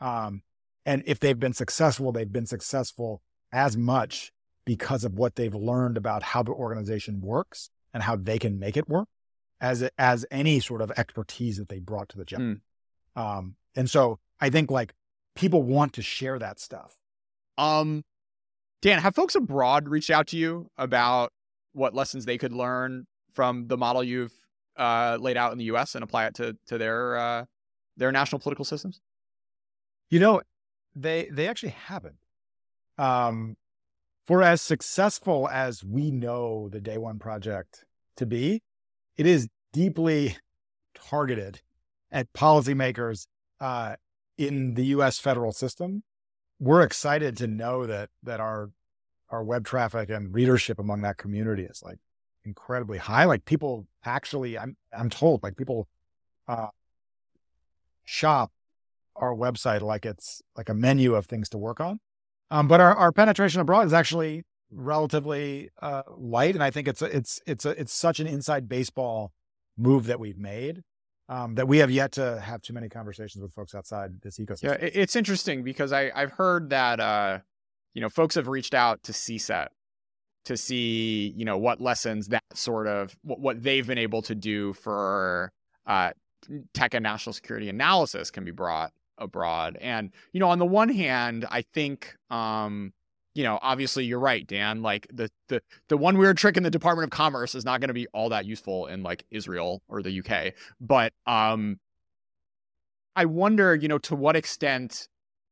Um, 0.00 0.42
and 0.86 1.02
if 1.06 1.20
they've 1.20 1.38
been 1.38 1.52
successful, 1.52 2.12
they've 2.12 2.30
been 2.30 2.46
successful 2.46 3.22
as 3.52 3.76
much 3.76 4.32
because 4.70 5.02
of 5.02 5.14
what 5.14 5.34
they've 5.34 5.56
learned 5.56 5.96
about 5.96 6.22
how 6.22 6.44
the 6.44 6.52
organization 6.52 7.20
works 7.20 7.70
and 7.92 8.04
how 8.04 8.14
they 8.14 8.38
can 8.38 8.56
make 8.60 8.76
it 8.76 8.88
work 8.88 9.08
as 9.60 9.82
as 9.98 10.24
any 10.30 10.60
sort 10.60 10.80
of 10.80 10.92
expertise 10.92 11.56
that 11.56 11.68
they 11.68 11.80
brought 11.80 12.08
to 12.08 12.16
the 12.16 12.24
job. 12.24 12.40
Mm. 12.40 12.60
Um, 13.16 13.56
and 13.74 13.90
so 13.90 14.20
I 14.40 14.48
think 14.48 14.70
like 14.70 14.94
people 15.34 15.64
want 15.64 15.94
to 15.94 16.02
share 16.02 16.38
that 16.38 16.60
stuff. 16.60 16.94
Um, 17.58 18.04
Dan, 18.80 19.00
have 19.00 19.16
folks 19.16 19.34
abroad 19.34 19.88
reached 19.88 20.08
out 20.08 20.28
to 20.28 20.36
you 20.36 20.70
about 20.78 21.32
what 21.72 21.92
lessons 21.92 22.24
they 22.24 22.38
could 22.38 22.52
learn 22.52 23.08
from 23.34 23.66
the 23.66 23.76
model 23.76 24.04
you've 24.04 24.32
uh, 24.76 25.18
laid 25.20 25.36
out 25.36 25.50
in 25.50 25.58
the 25.58 25.64
U.S. 25.64 25.96
and 25.96 26.04
apply 26.04 26.26
it 26.26 26.36
to 26.36 26.56
to 26.68 26.78
their 26.78 27.16
uh, 27.16 27.44
their 27.96 28.12
national 28.12 28.38
political 28.38 28.64
systems? 28.64 29.00
You 30.10 30.20
know, 30.20 30.42
they 30.94 31.28
they 31.28 31.48
actually 31.48 31.74
haven't. 31.88 32.18
Um, 32.98 33.56
for 34.26 34.42
as 34.42 34.62
successful 34.62 35.48
as 35.48 35.84
we 35.84 36.10
know 36.10 36.68
the 36.68 36.80
Day 36.80 36.98
One 36.98 37.18
project 37.18 37.84
to 38.16 38.26
be, 38.26 38.62
it 39.16 39.26
is 39.26 39.48
deeply 39.72 40.36
targeted 40.94 41.60
at 42.10 42.32
policymakers 42.32 43.26
uh, 43.60 43.96
in 44.38 44.74
the 44.74 44.86
U.S. 44.86 45.18
federal 45.18 45.52
system. 45.52 46.02
We're 46.58 46.82
excited 46.82 47.36
to 47.38 47.46
know 47.46 47.86
that 47.86 48.10
that 48.22 48.40
our 48.40 48.70
our 49.30 49.44
web 49.44 49.64
traffic 49.64 50.10
and 50.10 50.34
readership 50.34 50.78
among 50.78 51.02
that 51.02 51.16
community 51.16 51.62
is 51.62 51.82
like 51.84 51.98
incredibly 52.44 52.98
high. 52.98 53.24
Like 53.24 53.44
people 53.44 53.86
actually, 54.04 54.58
I'm 54.58 54.76
I'm 54.96 55.10
told, 55.10 55.42
like 55.42 55.56
people 55.56 55.88
uh, 56.48 56.68
shop 58.04 58.52
our 59.16 59.34
website 59.34 59.82
like 59.82 60.06
it's 60.06 60.42
like 60.56 60.68
a 60.68 60.74
menu 60.74 61.14
of 61.14 61.26
things 61.26 61.48
to 61.50 61.58
work 61.58 61.80
on. 61.80 62.00
Um, 62.50 62.68
but 62.68 62.80
our, 62.80 62.94
our 62.96 63.12
penetration 63.12 63.60
abroad 63.60 63.86
is 63.86 63.92
actually 63.92 64.42
relatively 64.72 65.70
uh, 65.80 66.02
light, 66.16 66.54
and 66.54 66.62
I 66.62 66.70
think 66.70 66.88
it's 66.88 67.02
a, 67.02 67.16
it's 67.16 67.40
it's 67.46 67.64
a, 67.64 67.70
it's 67.80 67.92
such 67.92 68.20
an 68.20 68.26
inside 68.26 68.68
baseball 68.68 69.32
move 69.76 70.06
that 70.06 70.20
we've 70.20 70.38
made 70.38 70.82
um, 71.30 71.54
that 71.54 71.68
we 71.68 71.78
have 71.78 71.90
yet 71.90 72.12
to 72.12 72.40
have 72.40 72.60
too 72.60 72.72
many 72.72 72.88
conversations 72.88 73.40
with 73.40 73.54
folks 73.54 73.74
outside 73.74 74.20
this 74.22 74.38
ecosystem. 74.38 74.64
Yeah, 74.64 74.76
it's 74.80 75.14
interesting 75.14 75.62
because 75.62 75.92
I 75.92 76.10
I've 76.14 76.32
heard 76.32 76.70
that 76.70 76.98
uh, 76.98 77.38
you 77.94 78.02
know 78.02 78.08
folks 78.08 78.34
have 78.34 78.48
reached 78.48 78.74
out 78.74 79.02
to 79.04 79.12
CSET 79.12 79.68
to 80.46 80.56
see 80.56 81.32
you 81.36 81.44
know 81.44 81.56
what 81.56 81.80
lessons 81.80 82.28
that 82.28 82.42
sort 82.54 82.88
of 82.88 83.16
what, 83.22 83.40
what 83.40 83.62
they've 83.62 83.86
been 83.86 83.98
able 83.98 84.22
to 84.22 84.34
do 84.34 84.72
for 84.72 85.52
uh, 85.86 86.10
tech 86.74 86.94
and 86.94 87.04
national 87.04 87.32
security 87.32 87.68
analysis 87.68 88.30
can 88.30 88.44
be 88.44 88.50
brought 88.50 88.92
abroad. 89.20 89.76
And 89.80 90.10
you 90.32 90.40
know, 90.40 90.48
on 90.48 90.58
the 90.58 90.66
one 90.66 90.88
hand, 90.88 91.46
I 91.50 91.62
think 91.62 92.14
um, 92.30 92.92
you 93.34 93.44
know, 93.44 93.58
obviously 93.62 94.04
you're 94.04 94.20
right, 94.20 94.46
Dan. 94.46 94.82
Like 94.82 95.06
the 95.12 95.30
the 95.48 95.62
the 95.88 95.96
one 95.96 96.18
weird 96.18 96.36
trick 96.36 96.56
in 96.56 96.62
the 96.62 96.70
Department 96.70 97.04
of 97.04 97.10
Commerce 97.10 97.54
is 97.54 97.64
not 97.64 97.80
going 97.80 97.88
to 97.88 97.94
be 97.94 98.06
all 98.08 98.30
that 98.30 98.44
useful 98.44 98.86
in 98.86 99.02
like 99.02 99.24
Israel 99.30 99.82
or 99.88 100.02
the 100.02 100.20
UK. 100.20 100.54
But 100.80 101.12
um 101.26 101.78
I 103.16 103.24
wonder, 103.26 103.74
you 103.74 103.88
know, 103.88 103.98
to 103.98 104.14
what 104.14 104.36
extent 104.36 105.08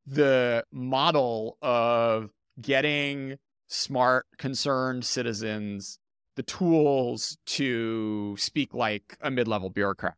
the 0.06 0.64
model 0.72 1.58
of 1.60 2.30
getting 2.60 3.36
smart, 3.66 4.26
concerned 4.38 5.04
citizens 5.04 5.98
the 6.38 6.42
tools 6.44 7.36
to 7.46 8.36
speak 8.38 8.72
like 8.72 9.18
a 9.20 9.28
mid-level 9.28 9.70
bureaucrat 9.70 10.14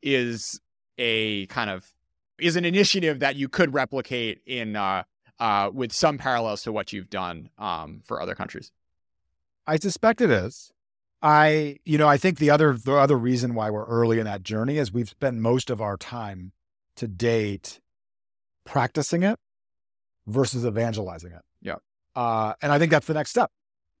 is 0.00 0.60
a 0.96 1.46
kind 1.46 1.68
of 1.68 1.84
is 2.38 2.56
an 2.56 2.64
initiative 2.64 3.20
that 3.20 3.36
you 3.36 3.48
could 3.48 3.74
replicate 3.74 4.40
in 4.46 4.76
uh, 4.76 5.04
uh, 5.38 5.70
with 5.72 5.92
some 5.92 6.18
parallels 6.18 6.62
to 6.62 6.72
what 6.72 6.92
you've 6.92 7.10
done 7.10 7.50
um, 7.58 8.00
for 8.04 8.20
other 8.20 8.34
countries. 8.34 8.72
I 9.66 9.76
suspect 9.76 10.20
it 10.20 10.30
is. 10.30 10.72
I, 11.22 11.78
you 11.84 11.98
know, 11.98 12.08
I 12.08 12.18
think 12.18 12.38
the 12.38 12.50
other 12.50 12.74
the 12.74 12.94
other 12.96 13.16
reason 13.16 13.54
why 13.54 13.70
we're 13.70 13.86
early 13.86 14.18
in 14.18 14.24
that 14.26 14.42
journey 14.42 14.78
is 14.78 14.92
we've 14.92 15.08
spent 15.08 15.38
most 15.38 15.70
of 15.70 15.80
our 15.80 15.96
time 15.96 16.52
to 16.96 17.08
date 17.08 17.80
practicing 18.64 19.22
it 19.22 19.38
versus 20.26 20.64
evangelizing 20.64 21.32
it. 21.32 21.42
Yeah. 21.62 21.76
Uh, 22.14 22.54
and 22.62 22.70
I 22.70 22.78
think 22.78 22.90
that's 22.90 23.06
the 23.06 23.14
next 23.14 23.30
step 23.30 23.50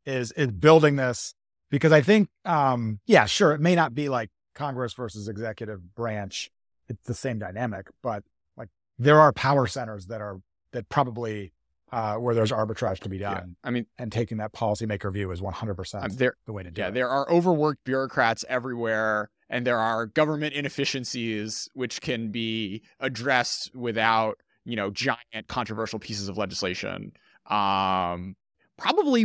is 0.04 0.32
is 0.32 0.52
building 0.52 0.96
this 0.96 1.34
because 1.70 1.92
I 1.92 2.00
think, 2.00 2.28
um, 2.44 3.00
yeah, 3.06 3.24
sure, 3.26 3.52
it 3.52 3.60
may 3.60 3.74
not 3.74 3.94
be 3.94 4.08
like 4.08 4.30
Congress 4.54 4.92
versus 4.94 5.28
executive 5.28 5.94
branch. 5.94 6.50
It's 6.88 7.06
the 7.06 7.14
same 7.14 7.38
dynamic, 7.38 7.88
but 8.02 8.22
like 8.56 8.68
there 8.98 9.20
are 9.20 9.32
power 9.32 9.66
centers 9.66 10.06
that 10.06 10.20
are 10.20 10.40
that 10.72 10.88
probably 10.88 11.52
uh, 11.92 12.16
where 12.16 12.34
there's 12.34 12.52
arbitrage 12.52 12.98
to 13.00 13.08
be 13.08 13.18
done. 13.18 13.56
Yeah. 13.62 13.68
I 13.68 13.70
mean, 13.70 13.86
and 13.98 14.10
taking 14.10 14.38
that 14.38 14.52
policymaker 14.52 15.12
view 15.12 15.30
is 15.30 15.40
100% 15.40 16.16
there, 16.16 16.36
the 16.46 16.52
way 16.52 16.62
to 16.62 16.70
do 16.70 16.80
yeah, 16.80 16.88
it. 16.88 16.94
there 16.94 17.08
are 17.08 17.30
overworked 17.30 17.84
bureaucrats 17.84 18.44
everywhere, 18.48 19.30
and 19.48 19.66
there 19.66 19.78
are 19.78 20.06
government 20.06 20.54
inefficiencies 20.54 21.68
which 21.74 22.00
can 22.00 22.30
be 22.30 22.82
addressed 23.00 23.74
without, 23.74 24.40
you 24.64 24.76
know, 24.76 24.90
giant 24.90 25.46
controversial 25.48 25.98
pieces 25.98 26.28
of 26.28 26.36
legislation. 26.36 27.12
Um, 27.48 28.34
probably, 28.76 29.22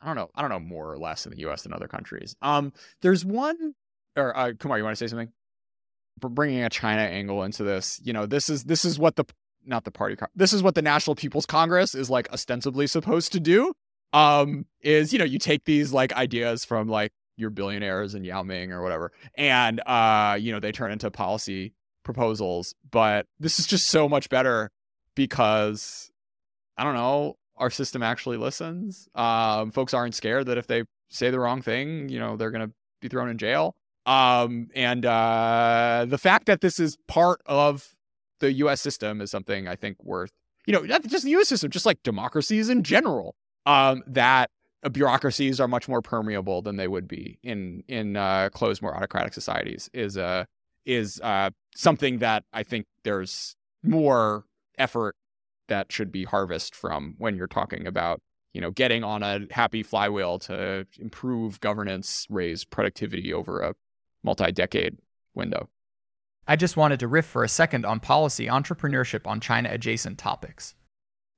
I 0.00 0.06
don't 0.06 0.16
know, 0.16 0.30
I 0.34 0.40
don't 0.42 0.50
know 0.50 0.60
more 0.60 0.92
or 0.92 0.98
less 0.98 1.26
in 1.26 1.32
the 1.32 1.38
U.S. 1.40 1.62
than 1.62 1.72
other 1.72 1.88
countries. 1.88 2.36
Um, 2.40 2.72
there's 3.02 3.24
one, 3.24 3.74
or 4.16 4.36
uh, 4.36 4.52
Kumar, 4.52 4.78
you 4.78 4.84
want 4.84 4.96
to 4.96 5.04
say 5.04 5.10
something? 5.10 5.32
Bringing 6.28 6.62
a 6.62 6.70
China 6.70 7.02
angle 7.02 7.42
into 7.42 7.62
this, 7.62 8.00
you 8.04 8.12
know, 8.12 8.26
this 8.26 8.48
is 8.48 8.64
this 8.64 8.84
is 8.84 8.98
what 8.98 9.16
the 9.16 9.24
not 9.64 9.84
the 9.84 9.90
party. 9.90 10.16
This 10.34 10.52
is 10.52 10.62
what 10.62 10.74
the 10.74 10.82
National 10.82 11.14
People's 11.14 11.46
Congress 11.46 11.94
is 11.94 12.10
like 12.10 12.30
ostensibly 12.32 12.86
supposed 12.86 13.32
to 13.32 13.40
do. 13.40 13.72
Um, 14.12 14.66
is 14.80 15.12
you 15.12 15.18
know 15.18 15.24
you 15.24 15.38
take 15.38 15.64
these 15.64 15.92
like 15.92 16.12
ideas 16.14 16.64
from 16.64 16.88
like 16.88 17.12
your 17.36 17.50
billionaires 17.50 18.14
and 18.14 18.26
Yao 18.26 18.42
Ming 18.42 18.72
or 18.72 18.82
whatever, 18.82 19.12
and 19.36 19.80
uh, 19.86 20.36
you 20.40 20.52
know 20.52 20.60
they 20.60 20.72
turn 20.72 20.90
into 20.92 21.10
policy 21.10 21.74
proposals. 22.02 22.74
But 22.90 23.26
this 23.38 23.58
is 23.58 23.66
just 23.66 23.88
so 23.88 24.08
much 24.08 24.28
better 24.28 24.70
because 25.14 26.10
I 26.76 26.84
don't 26.84 26.94
know 26.94 27.36
our 27.56 27.70
system 27.70 28.02
actually 28.02 28.38
listens. 28.38 29.08
Um, 29.14 29.70
folks 29.70 29.94
aren't 29.94 30.14
scared 30.14 30.46
that 30.46 30.58
if 30.58 30.66
they 30.66 30.84
say 31.08 31.30
the 31.30 31.38
wrong 31.38 31.62
thing, 31.62 32.08
you 32.08 32.18
know 32.18 32.36
they're 32.36 32.50
gonna 32.50 32.72
be 33.00 33.08
thrown 33.08 33.28
in 33.28 33.38
jail. 33.38 33.76
Um, 34.06 34.68
and 34.74 35.04
uh, 35.04 36.06
the 36.08 36.18
fact 36.18 36.46
that 36.46 36.60
this 36.60 36.80
is 36.80 36.96
part 37.06 37.40
of 37.46 37.94
the 38.40 38.52
U.S. 38.54 38.80
system 38.80 39.20
is 39.20 39.30
something 39.30 39.68
I 39.68 39.76
think 39.76 40.02
worth, 40.02 40.30
you 40.66 40.72
know, 40.72 40.80
not 40.80 41.06
just 41.06 41.24
the 41.24 41.30
U.S. 41.30 41.48
system, 41.48 41.70
just 41.70 41.86
like 41.86 42.02
democracies 42.02 42.68
in 42.68 42.82
general. 42.82 43.34
Um, 43.66 44.02
that 44.06 44.50
bureaucracies 44.88 45.60
are 45.60 45.68
much 45.68 45.88
more 45.88 46.00
permeable 46.00 46.62
than 46.62 46.76
they 46.76 46.88
would 46.88 47.06
be 47.06 47.38
in 47.42 47.84
in 47.88 48.16
uh, 48.16 48.48
closed, 48.52 48.80
more 48.80 48.96
autocratic 48.96 49.34
societies 49.34 49.90
is 49.92 50.16
uh, 50.16 50.44
is 50.86 51.20
uh, 51.22 51.50
something 51.74 52.18
that 52.18 52.44
I 52.52 52.62
think 52.62 52.86
there's 53.04 53.56
more 53.82 54.44
effort 54.78 55.16
that 55.68 55.92
should 55.92 56.10
be 56.10 56.24
harvested 56.24 56.74
from 56.74 57.14
when 57.18 57.36
you're 57.36 57.46
talking 57.46 57.86
about 57.86 58.20
you 58.54 58.60
know 58.60 58.70
getting 58.70 59.04
on 59.04 59.22
a 59.22 59.40
happy 59.50 59.82
flywheel 59.82 60.38
to 60.40 60.86
improve 60.98 61.60
governance, 61.60 62.26
raise 62.30 62.64
productivity 62.64 63.32
over 63.32 63.60
a 63.60 63.74
multi-decade 64.22 64.98
window. 65.34 65.68
I 66.46 66.56
just 66.56 66.76
wanted 66.76 67.00
to 67.00 67.08
riff 67.08 67.26
for 67.26 67.44
a 67.44 67.48
second 67.48 67.84
on 67.84 68.00
policy 68.00 68.46
entrepreneurship 68.46 69.26
on 69.26 69.40
China 69.40 69.68
adjacent 69.72 70.18
topics. 70.18 70.74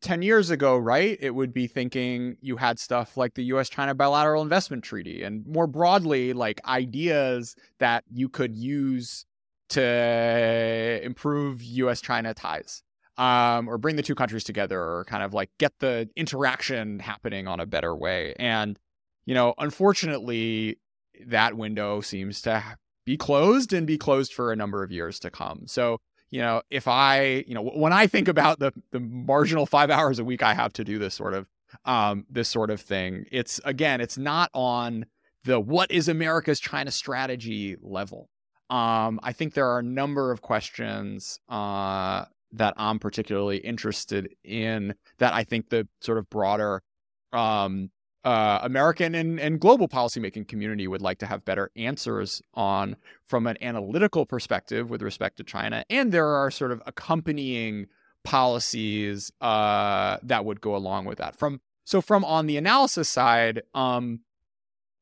10 0.01 0.23
years 0.23 0.51
ago, 0.51 0.77
right, 0.77 1.17
it 1.21 1.31
would 1.35 1.53
be 1.53 1.67
thinking 1.67 2.37
you 2.41 2.57
had 2.57 2.79
stuff 2.79 3.17
like 3.17 3.35
the 3.35 3.45
US 3.45 3.69
China 3.69 3.95
bilateral 3.95 4.43
investment 4.43 4.83
treaty 4.83 5.23
and 5.23 5.47
more 5.47 5.67
broadly, 5.67 6.33
like 6.33 6.61
ideas 6.67 7.55
that 7.79 8.05
you 8.11 8.29
could 8.29 8.57
use 8.57 9.25
to 9.69 11.01
improve 11.03 11.63
US 11.63 12.01
China 12.01 12.35
ties 12.35 12.83
um, 13.17 13.69
or 13.69 13.79
bring 13.79 13.97
the 13.97 14.03
two 14.03 14.15
countries 14.15 14.45
together 14.45 14.81
or 14.81 15.05
kind 15.05 15.23
of 15.23 15.33
like 15.33 15.51
get 15.59 15.73
the 15.79 16.09
interaction 16.17 16.99
happening 16.99 17.47
on 17.47 17.61
a 17.61 17.67
better 17.67 17.95
way. 17.95 18.35
And, 18.39 18.79
you 19.25 19.35
know, 19.35 19.55
unfortunately, 19.59 20.79
that 21.29 21.57
window 21.57 22.01
seems 22.01 22.41
to 22.43 22.77
be 23.05 23.17
closed 23.17 23.73
and 23.73 23.87
be 23.87 23.99
closed 23.99 24.33
for 24.33 24.53
a 24.53 24.57
number 24.57 24.83
of 24.83 24.93
years 24.93 25.19
to 25.21 25.31
come. 25.31 25.63
So, 25.67 25.99
you 26.31 26.41
know, 26.41 26.63
if 26.71 26.89
I, 26.89 27.45
you 27.47 27.55
know, 27.55 27.63
when 27.63 27.93
I 27.93 28.07
think 28.07 28.29
about 28.29 28.59
the 28.59 28.73
the 28.91 29.01
marginal 29.01 29.67
5 29.67 29.91
hours 29.91 30.19
a 30.19 30.25
week 30.25 30.43
I 30.43 30.55
have 30.55 30.73
to 30.75 30.85
do 30.85 30.99
this 30.99 31.15
sort 31.15 31.35
of 31.35 31.47
um 31.85 32.27
this 32.31 32.49
sort 32.49 32.71
of 32.71 32.81
thing, 32.81 33.27
it's 33.33 33.61
again, 33.65 34.01
it's 34.01 34.19
not 34.19 34.51
on 34.55 35.07
the 35.45 35.59
what 35.59 35.91
is 35.91 36.09
America's 36.09 36.61
China 36.61 36.91
strategy 36.91 37.77
level. 37.83 38.29
Um 38.71 39.21
I 39.23 39.33
think 39.33 39.55
there 39.55 39.69
are 39.69 39.81
a 39.81 39.85
number 39.85 40.31
of 40.31 40.43
questions 40.43 41.41
uh 41.49 42.25
that 42.55 42.75
I'm 42.77 42.99
particularly 42.99 43.57
interested 43.59 44.29
in 44.45 44.95
that 45.19 45.33
I 45.33 45.45
think 45.45 45.71
the 45.71 45.89
sort 46.01 46.19
of 46.19 46.29
broader 46.31 46.83
um 47.33 47.91
uh, 48.25 48.61
American 48.63 49.15
and, 49.15 49.41
and 49.41 49.61
global 49.61 49.89
policymaking 49.89 50.47
community 50.47 50.87
would 50.87 51.03
like 51.03 51.19
to 51.19 51.27
have 51.27 51.45
better 51.45 51.71
answers 51.77 52.41
on 52.55 52.97
from 53.25 53.47
an 53.47 53.57
analytical 53.61 54.25
perspective 54.25 54.91
with 54.91 55.03
respect 55.03 55.37
to 55.39 55.45
China. 55.45 55.85
And 55.91 56.13
there 56.13 56.29
are 56.29 56.51
sort 56.51 56.71
of 56.71 56.83
accompanying 56.87 57.87
policies 58.25 59.33
uh, 59.41 60.19
that 60.23 60.45
would 60.45 60.61
go 60.61 60.77
along 60.77 61.07
with 61.07 61.19
that. 61.19 61.37
From 61.37 61.61
so 61.85 62.01
from 62.01 62.25
on 62.25 62.47
the 62.47 62.57
analysis 62.57 63.09
side, 63.09 63.63
um, 63.75 64.21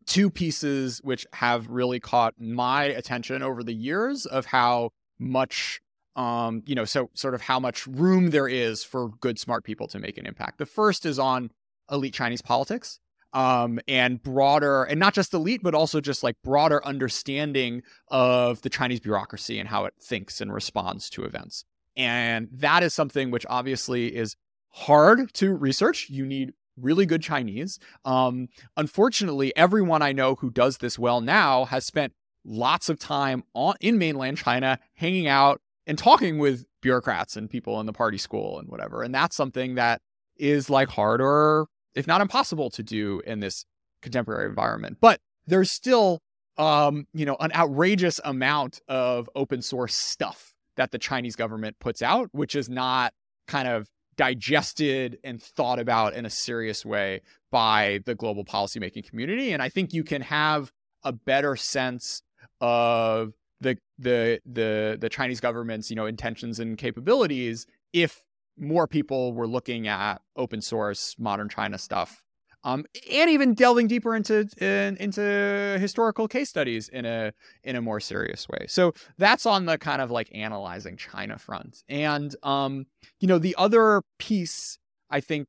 two 0.07 0.31
pieces 0.31 1.01
which 1.05 1.27
have 1.35 1.69
really 1.69 2.01
caught 2.01 2.35
my 2.39 2.85
attention 2.85 3.43
over 3.43 3.63
the 3.63 3.75
years 3.75 4.25
of 4.25 4.47
how 4.47 4.91
much 5.19 5.83
um, 6.17 6.63
you 6.67 6.75
know, 6.75 6.85
so 6.85 7.09
sort 7.15 7.35
of 7.35 7.43
how 7.43 7.61
much 7.61 7.87
room 7.87 8.31
there 8.31 8.49
is 8.49 8.83
for 8.83 9.11
good, 9.21 9.39
smart 9.39 9.63
people 9.65 9.87
to 9.89 9.99
make 9.99 10.19
an 10.19 10.27
impact. 10.27 10.59
The 10.59 10.67
first 10.67 11.07
is 11.07 11.19
on 11.19 11.51
elite 11.91 12.15
Chinese 12.15 12.43
politics 12.43 12.99
um, 13.33 13.81
and 13.87 14.23
broader, 14.23 14.85
and 14.85 14.99
not 14.99 15.15
just 15.15 15.35
elite, 15.35 15.63
but 15.63 15.75
also 15.75 16.01
just 16.01 16.23
like 16.23 16.37
broader 16.43 16.85
understanding 16.85 17.83
of 18.09 18.63
the 18.63 18.71
Chinese 18.71 19.01
bureaucracy 19.01 19.59
and 19.59 19.69
how 19.69 19.85
it 19.85 19.95
thinks 20.01 20.41
and 20.41 20.53
responds 20.53 21.09
to 21.11 21.25
events. 21.25 21.65
And 21.97 22.49
that 22.53 22.83
is 22.83 22.95
something 22.95 23.31
which 23.31 23.47
obviously 23.49 24.15
is 24.15 24.37
hard 24.71 25.33
to 25.35 25.55
research. 25.55 26.09
You 26.09 26.27
need 26.27 26.53
really 26.77 27.07
good 27.07 27.23
Chinese. 27.23 27.79
Um, 28.05 28.49
unfortunately, 28.77 29.55
everyone 29.57 30.03
I 30.03 30.13
know 30.13 30.37
who 30.37 30.51
does 30.51 30.79
this 30.79 30.99
well 30.99 31.21
now 31.21 31.67
has 31.67 31.85
spent 31.85 32.13
lots 32.45 32.89
of 32.89 32.99
time 32.99 33.45
on, 33.55 33.75
in 33.81 33.99
mainland 33.99 34.39
China 34.39 34.79
hanging 34.95 35.27
out 35.27 35.61
and 35.87 35.99
talking 35.99 36.39
with 36.39 36.65
bureaucrats 36.81 37.37
and 37.37 37.51
people 37.51 37.81
in 37.81 37.87
the 37.87 37.93
party 37.93 38.19
school 38.19 38.59
and 38.59 38.69
whatever. 38.69 39.03
And 39.03 39.15
that's 39.15 39.37
something 39.37 39.75
that 39.75 40.01
is 40.37 40.71
like 40.71 40.89
harder 40.89 41.67
if 41.95 42.07
not 42.07 42.21
impossible 42.21 42.71
to 42.71 42.83
do 42.83 43.21
in 43.27 43.41
this 43.41 43.65
contemporary 44.03 44.49
environment. 44.49 44.99
But 45.01 45.21
there's 45.47 45.71
still 45.71 46.21
um, 46.61 47.07
you 47.15 47.25
know, 47.25 47.37
an 47.41 47.53
outrageous 47.55 48.21
amount 48.23 48.83
of 48.87 49.31
open 49.35 49.63
source 49.63 49.95
stuff 49.95 50.55
that 50.77 50.91
the 50.91 50.99
Chinese 50.99 51.35
government 51.35 51.77
puts 51.81 52.03
out, 52.03 52.29
which 52.33 52.55
is 52.55 52.69
not 52.69 53.15
kind 53.47 53.67
of 53.67 53.89
digested 54.17 55.19
and 55.25 55.43
thought 55.43 55.79
about 55.79 56.13
in 56.13 56.27
a 56.27 56.31
serious 56.31 56.85
way 56.85 57.23
by 57.51 58.01
the 58.05 58.15
global 58.15 58.45
policymaking 58.45 59.09
community. 59.09 59.53
And 59.53 59.63
I 59.63 59.71
think 59.71 59.95
you 59.95 60.05
can 60.05 60.21
have 60.21 60.71
a 61.03 61.13
better 61.13 61.57
sense 61.57 62.23
of 62.61 63.33
the 63.63 63.79
the 63.99 64.41
the 64.45 64.99
the 65.01 65.09
Chinese 65.09 65.41
government's 65.41 65.89
you 65.89 65.97
know 65.97 66.07
intentions 66.07 66.61
and 66.61 66.77
capabilities 66.77 67.67
if 67.95 68.23
more 68.59 68.87
people 68.87 69.33
were 69.33 69.47
looking 69.47 69.89
at 69.89 70.23
open 70.37 70.61
source 70.61 71.15
modern 71.19 71.49
China 71.49 71.79
stuff 71.79 72.25
um, 72.65 72.85
and 73.11 73.31
even 73.31 73.55
delving 73.55 73.87
deeper 73.87 74.15
into 74.15 74.49
in, 74.59 74.97
into 74.99 75.79
historical 75.81 76.29
case 76.29 76.49
studies 76.49 76.89
in 76.89 77.07
a 77.07 77.33
in 77.65 77.77
a 77.77 77.81
more 77.81 78.01
serious 78.01 78.49
way. 78.49 78.67
So 78.69 78.93
that's 79.19 79.47
on 79.47 79.67
the 79.67 79.79
kind 79.79 80.03
of 80.03 80.11
like 80.11 80.29
analyzing 80.35 80.97
China 80.97 81.39
front. 81.39 81.83
And 81.89 82.35
um, 82.43 82.87
you 83.21 83.29
know, 83.29 83.39
the 83.39 83.55
other 83.57 84.03
piece 84.19 84.79
I 85.09 85.21
think 85.21 85.49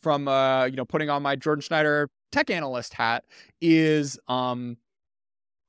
from 0.00 0.28
uh, 0.28 0.66
you 0.66 0.76
know 0.76 0.84
putting 0.84 1.10
on 1.10 1.22
my 1.22 1.36
Jordan 1.36 1.62
Schneider 1.62 2.08
tech 2.32 2.50
analyst 2.50 2.94
hat 2.94 3.24
is 3.60 4.18
um, 4.28 4.78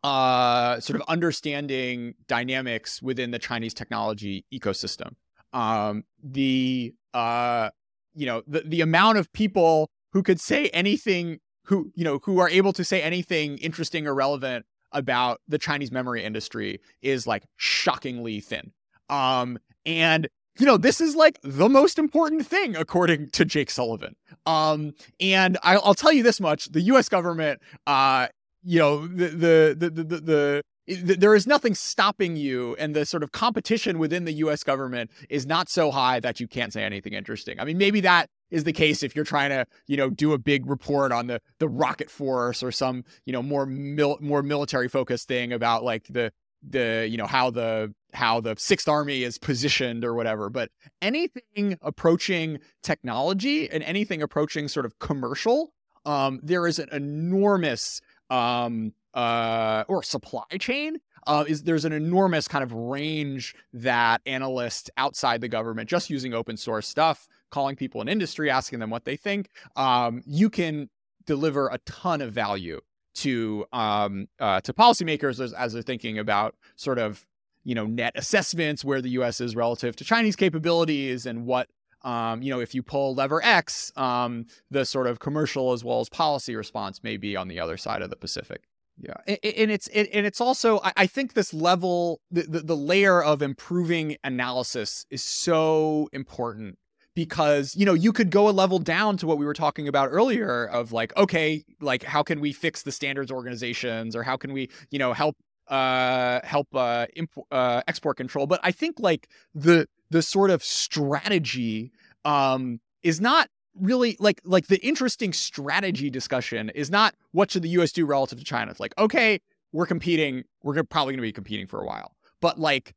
uh, 0.03 0.79
sort 0.79 1.01
of 1.01 1.07
understanding 1.09 2.13
dynamics 2.27 3.01
within 3.01 3.31
the 3.31 3.39
Chinese 3.39 3.73
technology 3.73 4.45
ecosystem. 4.53 5.15
Um, 5.53 6.03
the 6.23 6.93
uh, 7.13 7.69
you 8.13 8.25
know 8.25 8.43
the 8.47 8.61
the 8.61 8.81
amount 8.81 9.17
of 9.17 9.31
people 9.33 9.89
who 10.13 10.23
could 10.23 10.39
say 10.39 10.67
anything 10.69 11.39
who 11.65 11.91
you 11.95 12.03
know 12.03 12.19
who 12.23 12.39
are 12.39 12.49
able 12.49 12.73
to 12.73 12.83
say 12.83 13.01
anything 13.01 13.57
interesting 13.59 14.07
or 14.07 14.13
relevant 14.13 14.65
about 14.91 15.39
the 15.47 15.57
Chinese 15.57 15.91
memory 15.91 16.23
industry 16.23 16.79
is 17.01 17.27
like 17.27 17.43
shockingly 17.57 18.39
thin. 18.39 18.71
Um, 19.09 19.59
and 19.85 20.27
you 20.59 20.65
know 20.65 20.77
this 20.77 20.99
is 20.99 21.15
like 21.15 21.39
the 21.43 21.69
most 21.69 21.97
important 21.97 22.45
thing 22.45 22.75
according 22.75 23.29
to 23.31 23.45
Jake 23.45 23.69
Sullivan. 23.69 24.15
Um, 24.45 24.93
and 25.19 25.57
I, 25.63 25.77
will 25.77 25.93
tell 25.93 26.11
you 26.11 26.23
this 26.23 26.39
much: 26.39 26.65
the 26.71 26.81
U.S. 26.81 27.07
government, 27.07 27.61
uh, 27.87 28.27
you 28.63 28.79
know, 28.79 29.07
the 29.07 29.27
the 29.27 29.75
the 29.77 29.89
the, 29.89 30.03
the, 30.03 30.19
the 30.19 30.61
there 30.89 31.35
is 31.35 31.45
nothing 31.45 31.75
stopping 31.75 32.35
you 32.35 32.75
and 32.79 32.95
the 32.95 33.05
sort 33.05 33.23
of 33.23 33.31
competition 33.31 33.99
within 33.99 34.25
the 34.25 34.33
US 34.33 34.63
government 34.63 35.11
is 35.29 35.45
not 35.45 35.69
so 35.69 35.91
high 35.91 36.19
that 36.19 36.39
you 36.39 36.47
can't 36.47 36.73
say 36.73 36.83
anything 36.83 37.13
interesting. 37.13 37.59
I 37.59 37.65
mean 37.65 37.77
maybe 37.77 38.01
that 38.01 38.29
is 38.49 38.63
the 38.63 38.73
case 38.73 39.03
if 39.03 39.15
you're 39.15 39.25
trying 39.25 39.51
to, 39.51 39.65
you 39.87 39.97
know, 39.97 40.09
do 40.09 40.33
a 40.33 40.37
big 40.37 40.67
report 40.67 41.11
on 41.11 41.27
the 41.27 41.39
the 41.59 41.69
rocket 41.69 42.09
force 42.09 42.63
or 42.63 42.71
some, 42.71 43.03
you 43.25 43.33
know, 43.33 43.43
more 43.43 43.65
mil- 43.65 44.17
more 44.19 44.41
military 44.41 44.89
focused 44.89 45.27
thing 45.27 45.53
about 45.53 45.83
like 45.83 46.05
the 46.09 46.31
the 46.67 47.07
you 47.09 47.17
know 47.17 47.27
how 47.27 47.49
the 47.49 47.93
how 48.13 48.41
the 48.41 48.55
sixth 48.57 48.87
army 48.87 49.23
is 49.23 49.37
positioned 49.37 50.03
or 50.03 50.13
whatever 50.13 50.49
but 50.49 50.69
anything 51.01 51.77
approaching 51.81 52.59
technology 52.83 53.69
and 53.69 53.83
anything 53.83 54.21
approaching 54.21 54.67
sort 54.67 54.85
of 54.85 54.99
commercial 54.99 55.73
um 56.05 56.39
there 56.43 56.67
is 56.67 56.79
an 56.79 56.89
enormous 56.91 58.01
um 58.29 58.91
uh 59.13 59.83
or 59.87 60.03
supply 60.03 60.43
chain 60.59 60.97
uh, 61.27 61.43
is 61.47 61.63
there's 61.63 61.85
an 61.85 61.93
enormous 61.93 62.47
kind 62.47 62.63
of 62.63 62.73
range 62.73 63.55
that 63.73 64.21
analysts 64.25 64.89
outside 64.97 65.41
the 65.41 65.47
government 65.47 65.89
just 65.89 66.09
using 66.09 66.33
open 66.33 66.57
source 66.57 66.87
stuff 66.87 67.27
calling 67.51 67.75
people 67.75 68.01
in 68.01 68.07
industry, 68.07 68.49
asking 68.49 68.79
them 68.79 68.89
what 68.89 69.05
they 69.05 69.15
think, 69.15 69.49
um, 69.75 70.21
you 70.25 70.49
can 70.49 70.89
deliver 71.25 71.67
a 71.67 71.77
ton 71.79 72.21
of 72.21 72.31
value 72.31 72.79
to 73.15 73.65
um, 73.73 74.27
uh, 74.39 74.61
to 74.61 74.73
policymakers 74.73 75.39
as, 75.39 75.53
as 75.53 75.73
they're 75.73 75.81
thinking 75.81 76.17
about 76.17 76.55
sort 76.75 76.97
of 76.97 77.25
you 77.63 77.75
know 77.75 77.85
net 77.85 78.13
assessments 78.15 78.85
where 78.85 79.01
the 79.01 79.09
U.S. 79.11 79.41
is 79.41 79.55
relative 79.55 79.95
to 79.97 80.03
Chinese 80.03 80.35
capabilities 80.35 81.25
and 81.25 81.45
what 81.45 81.67
um, 82.03 82.41
you 82.41 82.49
know 82.49 82.59
if 82.59 82.73
you 82.73 82.81
pull 82.81 83.13
lever 83.13 83.43
X, 83.43 83.91
um, 83.97 84.45
the 84.71 84.85
sort 84.85 85.07
of 85.07 85.19
commercial 85.19 85.73
as 85.73 85.83
well 85.83 85.99
as 85.99 86.09
policy 86.09 86.55
response 86.55 87.03
may 87.03 87.17
be 87.17 87.35
on 87.35 87.47
the 87.47 87.59
other 87.59 87.77
side 87.77 88.01
of 88.01 88.09
the 88.09 88.15
Pacific. 88.15 88.68
Yeah, 89.01 89.13
and 89.25 89.71
it's 89.71 89.87
and 89.87 90.25
it's 90.25 90.41
also 90.41 90.81
I 90.83 91.07
think 91.07 91.33
this 91.33 91.53
level 91.53 92.19
the, 92.31 92.43
the, 92.43 92.75
layer 92.75 93.23
of 93.23 93.41
improving 93.41 94.17
analysis 94.25 95.05
is 95.09 95.23
so 95.23 96.09
important 96.11 96.77
because 97.15 97.77
you 97.77 97.85
know 97.85 97.93
you 97.93 98.11
could 98.11 98.29
go 98.29 98.49
a 98.49 98.51
level 98.51 98.77
down 98.77 99.15
to 99.17 99.27
what 99.27 99.37
we 99.37 99.45
were 99.45 99.53
talking 99.53 99.87
about 99.87 100.09
earlier 100.11 100.65
of 100.65 100.91
like 100.91 101.15
okay 101.15 101.63
like 101.79 102.03
how 102.03 102.23
can 102.23 102.41
we 102.41 102.51
fix 102.51 102.83
the 102.83 102.91
standards 102.91 103.31
organizations 103.31 104.17
or 104.17 104.23
how 104.23 104.35
can 104.35 104.51
we 104.51 104.69
you 104.91 104.99
know 104.99 105.13
help 105.13 105.37
uh 105.69 106.41
help 106.43 106.67
uh, 106.73 107.05
imp- 107.15 107.31
uh 107.51 107.81
export 107.87 108.17
control. 108.17 108.47
But 108.47 108.59
i 108.63 108.71
think 108.71 108.99
like 108.99 109.29
the 109.55 109.87
the 110.09 110.21
sort 110.21 110.49
of 110.49 110.61
strategy 110.61 111.93
um 112.25 112.81
is 113.01 113.21
not 113.21 113.47
really 113.79 114.15
like 114.19 114.41
like 114.43 114.67
the 114.67 114.77
interesting 114.85 115.33
strategy 115.33 116.09
discussion 116.09 116.69
is 116.69 116.89
not 116.89 117.15
what 117.31 117.51
should 117.51 117.63
the 117.63 117.69
us 117.69 117.91
do 117.91 118.05
relative 118.05 118.37
to 118.37 118.45
china 118.45 118.69
it's 118.71 118.79
like 118.79 118.93
okay 118.97 119.39
we're 119.71 119.85
competing 119.85 120.43
we're 120.63 120.83
probably 120.83 121.13
going 121.13 121.17
to 121.19 121.27
be 121.27 121.31
competing 121.31 121.67
for 121.67 121.81
a 121.81 121.85
while 121.85 122.15
but 122.41 122.59
like 122.59 122.93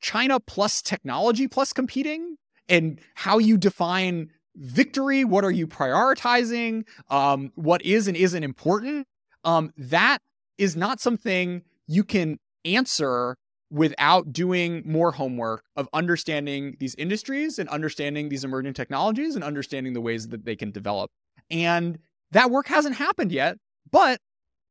china 0.00 0.38
plus 0.40 0.82
technology 0.82 1.48
plus 1.48 1.72
competing 1.72 2.36
and 2.68 3.00
how 3.14 3.38
you 3.38 3.56
define 3.56 4.30
victory. 4.58 5.24
What 5.24 5.44
are 5.44 5.50
you 5.50 5.66
prioritizing? 5.66 6.86
Um, 7.08 7.52
what 7.54 7.82
is 7.82 8.08
and 8.08 8.16
isn't 8.16 8.44
important? 8.44 9.06
Um, 9.44 9.72
that 9.76 10.18
is 10.58 10.76
not 10.76 11.00
something 11.00 11.62
you 11.86 12.04
can 12.04 12.38
answer 12.64 13.36
without 13.70 14.32
doing 14.32 14.82
more 14.86 15.12
homework 15.12 15.64
of 15.76 15.88
understanding 15.92 16.76
these 16.80 16.94
industries 16.94 17.58
and 17.58 17.68
understanding 17.68 18.28
these 18.28 18.44
emerging 18.44 18.74
technologies 18.74 19.34
and 19.34 19.44
understanding 19.44 19.92
the 19.92 20.00
ways 20.00 20.28
that 20.28 20.44
they 20.44 20.56
can 20.56 20.70
develop. 20.70 21.10
And 21.50 21.98
that 22.32 22.50
work 22.50 22.66
hasn't 22.68 22.96
happened 22.96 23.32
yet, 23.32 23.58
but 23.90 24.20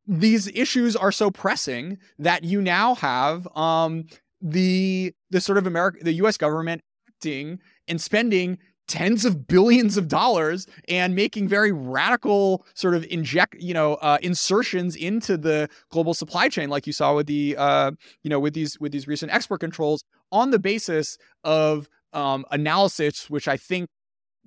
these 0.07 0.47
issues 0.47 0.95
are 0.95 1.11
so 1.11 1.29
pressing 1.29 1.97
that 2.17 2.43
you 2.43 2.61
now 2.61 2.95
have 2.95 3.47
um, 3.55 4.05
the 4.41 5.13
the 5.29 5.41
sort 5.41 5.57
of 5.57 5.67
America, 5.67 5.99
the 6.01 6.13
U.S. 6.13 6.37
government 6.37 6.81
acting 7.09 7.59
and 7.87 7.99
spending 7.99 8.57
tens 8.88 9.25
of 9.25 9.47
billions 9.47 9.97
of 9.97 10.07
dollars 10.07 10.67
and 10.88 11.15
making 11.15 11.47
very 11.47 11.71
radical 11.71 12.65
sort 12.73 12.95
of 12.95 13.05
inject 13.09 13.55
you 13.59 13.73
know 13.73 13.95
uh, 13.95 14.17
insertions 14.21 14.95
into 14.95 15.38
the 15.38 15.69
global 15.89 16.13
supply 16.13 16.49
chain 16.49 16.69
like 16.69 16.88
you 16.88 16.93
saw 16.93 17.15
with 17.15 17.27
the 17.27 17.55
uh, 17.57 17.91
you 18.23 18.29
know 18.29 18.39
with 18.39 18.53
these 18.53 18.79
with 18.79 18.91
these 18.91 19.07
recent 19.07 19.31
export 19.31 19.59
controls 19.59 20.03
on 20.31 20.51
the 20.51 20.59
basis 20.59 21.17
of 21.43 21.88
um, 22.13 22.45
analysis 22.51 23.29
which 23.29 23.47
i 23.47 23.57
think 23.57 23.89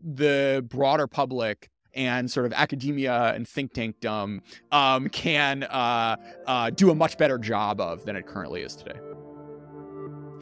the 0.02 0.64
broader 0.68 1.06
public 1.06 1.68
and 1.94 2.30
sort 2.30 2.46
of 2.46 2.52
academia 2.52 3.32
and 3.34 3.46
think 3.46 3.72
tankdom 3.72 4.40
um, 4.72 5.08
can 5.08 5.64
uh, 5.64 6.16
uh, 6.46 6.70
do 6.70 6.90
a 6.90 6.94
much 6.94 7.18
better 7.18 7.38
job 7.38 7.80
of 7.80 8.04
than 8.04 8.16
it 8.16 8.26
currently 8.26 8.62
is 8.62 8.76
today. 8.76 8.98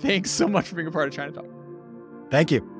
Thanks 0.00 0.30
so 0.30 0.46
much 0.46 0.68
for 0.68 0.76
being 0.76 0.88
a 0.88 0.90
part 0.90 1.08
of 1.08 1.14
China 1.14 1.32
Talk. 1.32 1.46
Thank 2.30 2.50
you. 2.50 2.77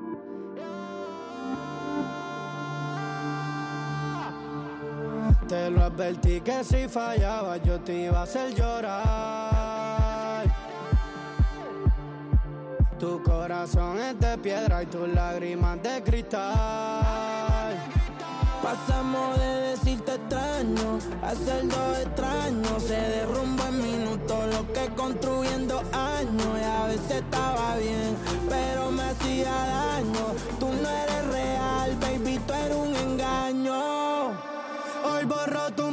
Te 5.49 5.69
lo 5.71 5.83
advertí 5.83 6.41
que 6.41 6.63
si 6.63 6.87
fallaba 6.87 7.57
yo 7.57 7.79
te 7.79 8.03
iba 8.03 8.19
a 8.19 8.23
hacer 8.23 8.53
llorar. 8.53 10.43
Tu 12.99 13.23
corazón 13.23 13.97
es 13.97 14.19
de 14.19 14.37
piedra 14.37 14.83
y 14.83 14.85
tus 14.85 15.07
lágrimas 15.09 15.81
de 15.81 16.03
cristal. 16.03 17.75
Pasamos 18.61 19.39
de 19.39 19.47
decirte 19.71 20.13
extraño 20.13 20.99
a 21.23 21.33
ser 21.33 21.67
dos 21.67 21.97
extraños. 21.97 22.83
Se 22.83 22.93
derrumba 22.93 23.69
en 23.69 23.81
minutos 23.81 24.53
lo 24.53 24.71
que 24.71 24.87
construyendo 24.95 25.81
años. 25.93 26.59
Y 26.61 26.63
a 26.63 26.85
veces 26.85 27.23
estaba 27.23 27.75
bien, 27.77 28.15
pero 28.47 28.91
me 28.91 29.01
hacía 29.01 29.49
daño. 29.51 30.35
Tú 30.59 30.67
no 30.67 30.87
eres 30.87 31.25
real, 31.31 31.97
baby, 31.99 32.39
tú 32.45 32.53
eres 32.53 32.77
un 32.77 32.95
engaño. 32.95 33.78
Borro 35.29 35.69
tu 35.77 35.88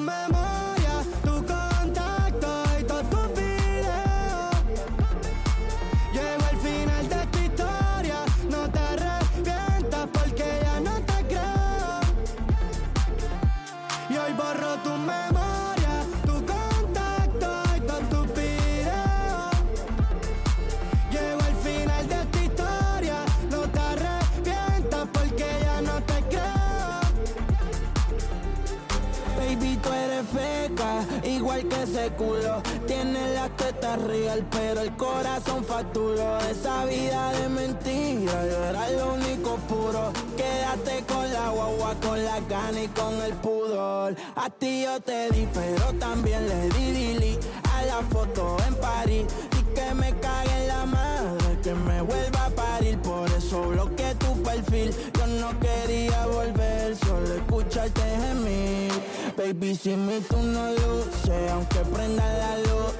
culo. 32.13 32.63
Tiene 32.87 33.35
las 33.35 33.51
tetas 33.57 34.01
real, 34.03 34.45
pero 34.51 34.81
el 34.81 34.97
corazón 34.97 35.65
facturó. 35.65 36.39
Esa 36.51 36.85
vida 36.85 37.33
de 37.33 37.49
mentira, 37.49 38.47
yo 38.47 38.65
era 38.65 38.91
lo 38.91 39.15
único 39.15 39.57
puro. 39.69 40.13
Quédate 40.37 41.05
con 41.07 41.33
la 41.33 41.51
guagua, 41.51 41.95
con 42.03 42.25
la 42.25 42.41
gana 42.41 42.83
y 42.83 42.89
con 42.89 43.15
el 43.23 43.33
pudor. 43.35 44.15
A 44.37 44.51
ti 44.51 44.85
yo 44.85 45.01
te 45.01 45.31
di, 45.31 45.49
pero 45.53 45.93
también 45.99 46.47
le 46.49 46.69
di 46.71 46.93
dili 46.93 47.39
a 47.75 47.83
la 47.87 48.03
foto 48.11 48.57
en 48.67 48.75
París. 48.77 49.27
Y 49.59 49.75
que 49.75 49.95
me 49.95 50.15
cague 50.21 50.67
la 50.67 50.87
madre, 50.87 51.59
que 51.63 51.75
me 51.75 52.03
vuelva 52.03 52.47
a 52.47 52.51
parir. 52.51 52.99
Por 53.01 53.29
eso 53.31 53.63
bloqueé 53.69 54.15
tu 54.17 54.43
perfil. 54.43 54.95
Yo 55.19 55.27
no 55.27 55.59
quería 55.61 56.27
volver, 56.27 56.97
solo 56.97 57.35
escucharte 57.35 58.03
gemir. 58.03 59.16
Baby, 59.47 59.77
si 59.77 59.95
mi 59.95 60.19
tú 60.23 60.39
no 60.39 60.71
luces, 60.71 61.53
aunque 61.53 61.79
prenda 61.95 62.25
la 62.37 62.59
luz, 62.59 62.97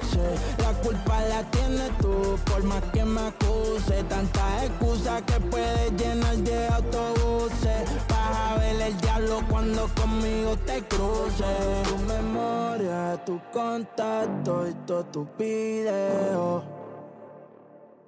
la 0.59 0.71
culpa 0.81 1.19
la 1.25 1.43
tienes 1.51 1.91
tú, 1.97 2.39
por 2.49 2.63
más 2.63 2.81
que 2.93 3.03
me 3.03 3.19
acuse. 3.19 4.01
Tantas 4.07 4.63
excusas 4.63 5.23
que 5.23 5.41
puedes 5.41 5.91
llenar 6.01 6.37
de 6.37 6.67
autobuses. 6.67 7.89
Vas 8.07 8.37
a 8.37 8.55
ver 8.59 8.81
el 8.81 8.97
diablo 9.01 9.41
cuando 9.49 9.89
conmigo 9.99 10.55
te 10.65 10.81
cruces. 10.83 11.83
Tu 11.83 11.97
memoria, 12.13 13.21
tu 13.25 13.41
contacto 13.51 14.69
y 14.69 14.73
todo 14.85 15.03
tu 15.03 15.27
video. 15.37 16.63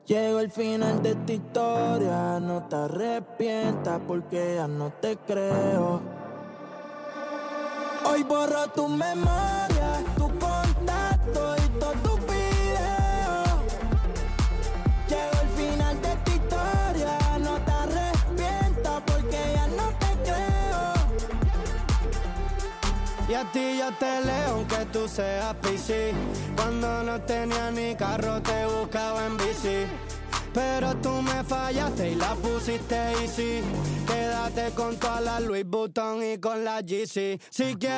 Llegó 0.05 0.39
el 0.39 0.49
final 0.49 1.03
de 1.03 1.09
esta 1.09 1.33
historia, 1.33 2.39
no 2.39 2.63
te 2.69 2.75
arrepientas 2.77 3.99
porque 4.07 4.55
ya 4.55 4.67
no 4.69 4.93
te 4.93 5.17
creo. 5.17 6.18
Hoy 8.11 8.23
borro 8.23 8.67
tu 8.69 8.87
memoria, 8.87 10.03
tu 10.17 10.27
contacto 10.39 11.55
y 11.57 11.79
todo 11.79 11.93
tu 12.03 12.17
video. 12.25 13.43
Llegó 15.07 15.37
el 15.43 15.49
final 15.49 16.01
de 16.01 16.09
esta 16.13 16.31
historia, 16.31 17.17
no 17.39 17.53
te 17.61 17.71
arrepientas 17.71 19.03
porque 19.05 19.39
ya 19.53 19.67
no 19.67 19.87
te 20.01 20.09
creo. 20.25 20.93
Y 23.29 23.33
a 23.35 23.51
ti 23.51 23.77
yo 23.77 23.91
te 23.99 24.21
leo 24.25 24.49
aunque 24.55 24.85
tú 24.91 25.07
seas 25.07 25.53
PC. 25.61 26.13
Cuando 26.55 27.03
no 27.03 27.21
tenía 27.21 27.69
ni 27.69 27.95
carro 27.95 28.41
te 28.41 28.65
buscaba 28.65 29.27
en 29.27 29.37
bici. 29.37 29.85
Pero 30.53 30.95
tú 30.95 31.21
me 31.21 31.43
fallaste 31.43 32.11
y 32.11 32.15
la 32.15 32.33
pusiste 32.35 32.95
easy. 33.21 33.61
Quédate 34.07 34.71
con 34.71 34.97
toda 34.97 35.21
la 35.21 35.39
Louis 35.39 35.63
Vuitton 35.65 36.23
y 36.23 36.39
con 36.39 36.65
la 36.65 36.81
GC. 36.81 37.39
Si 37.51 37.75
quieres 37.75 37.97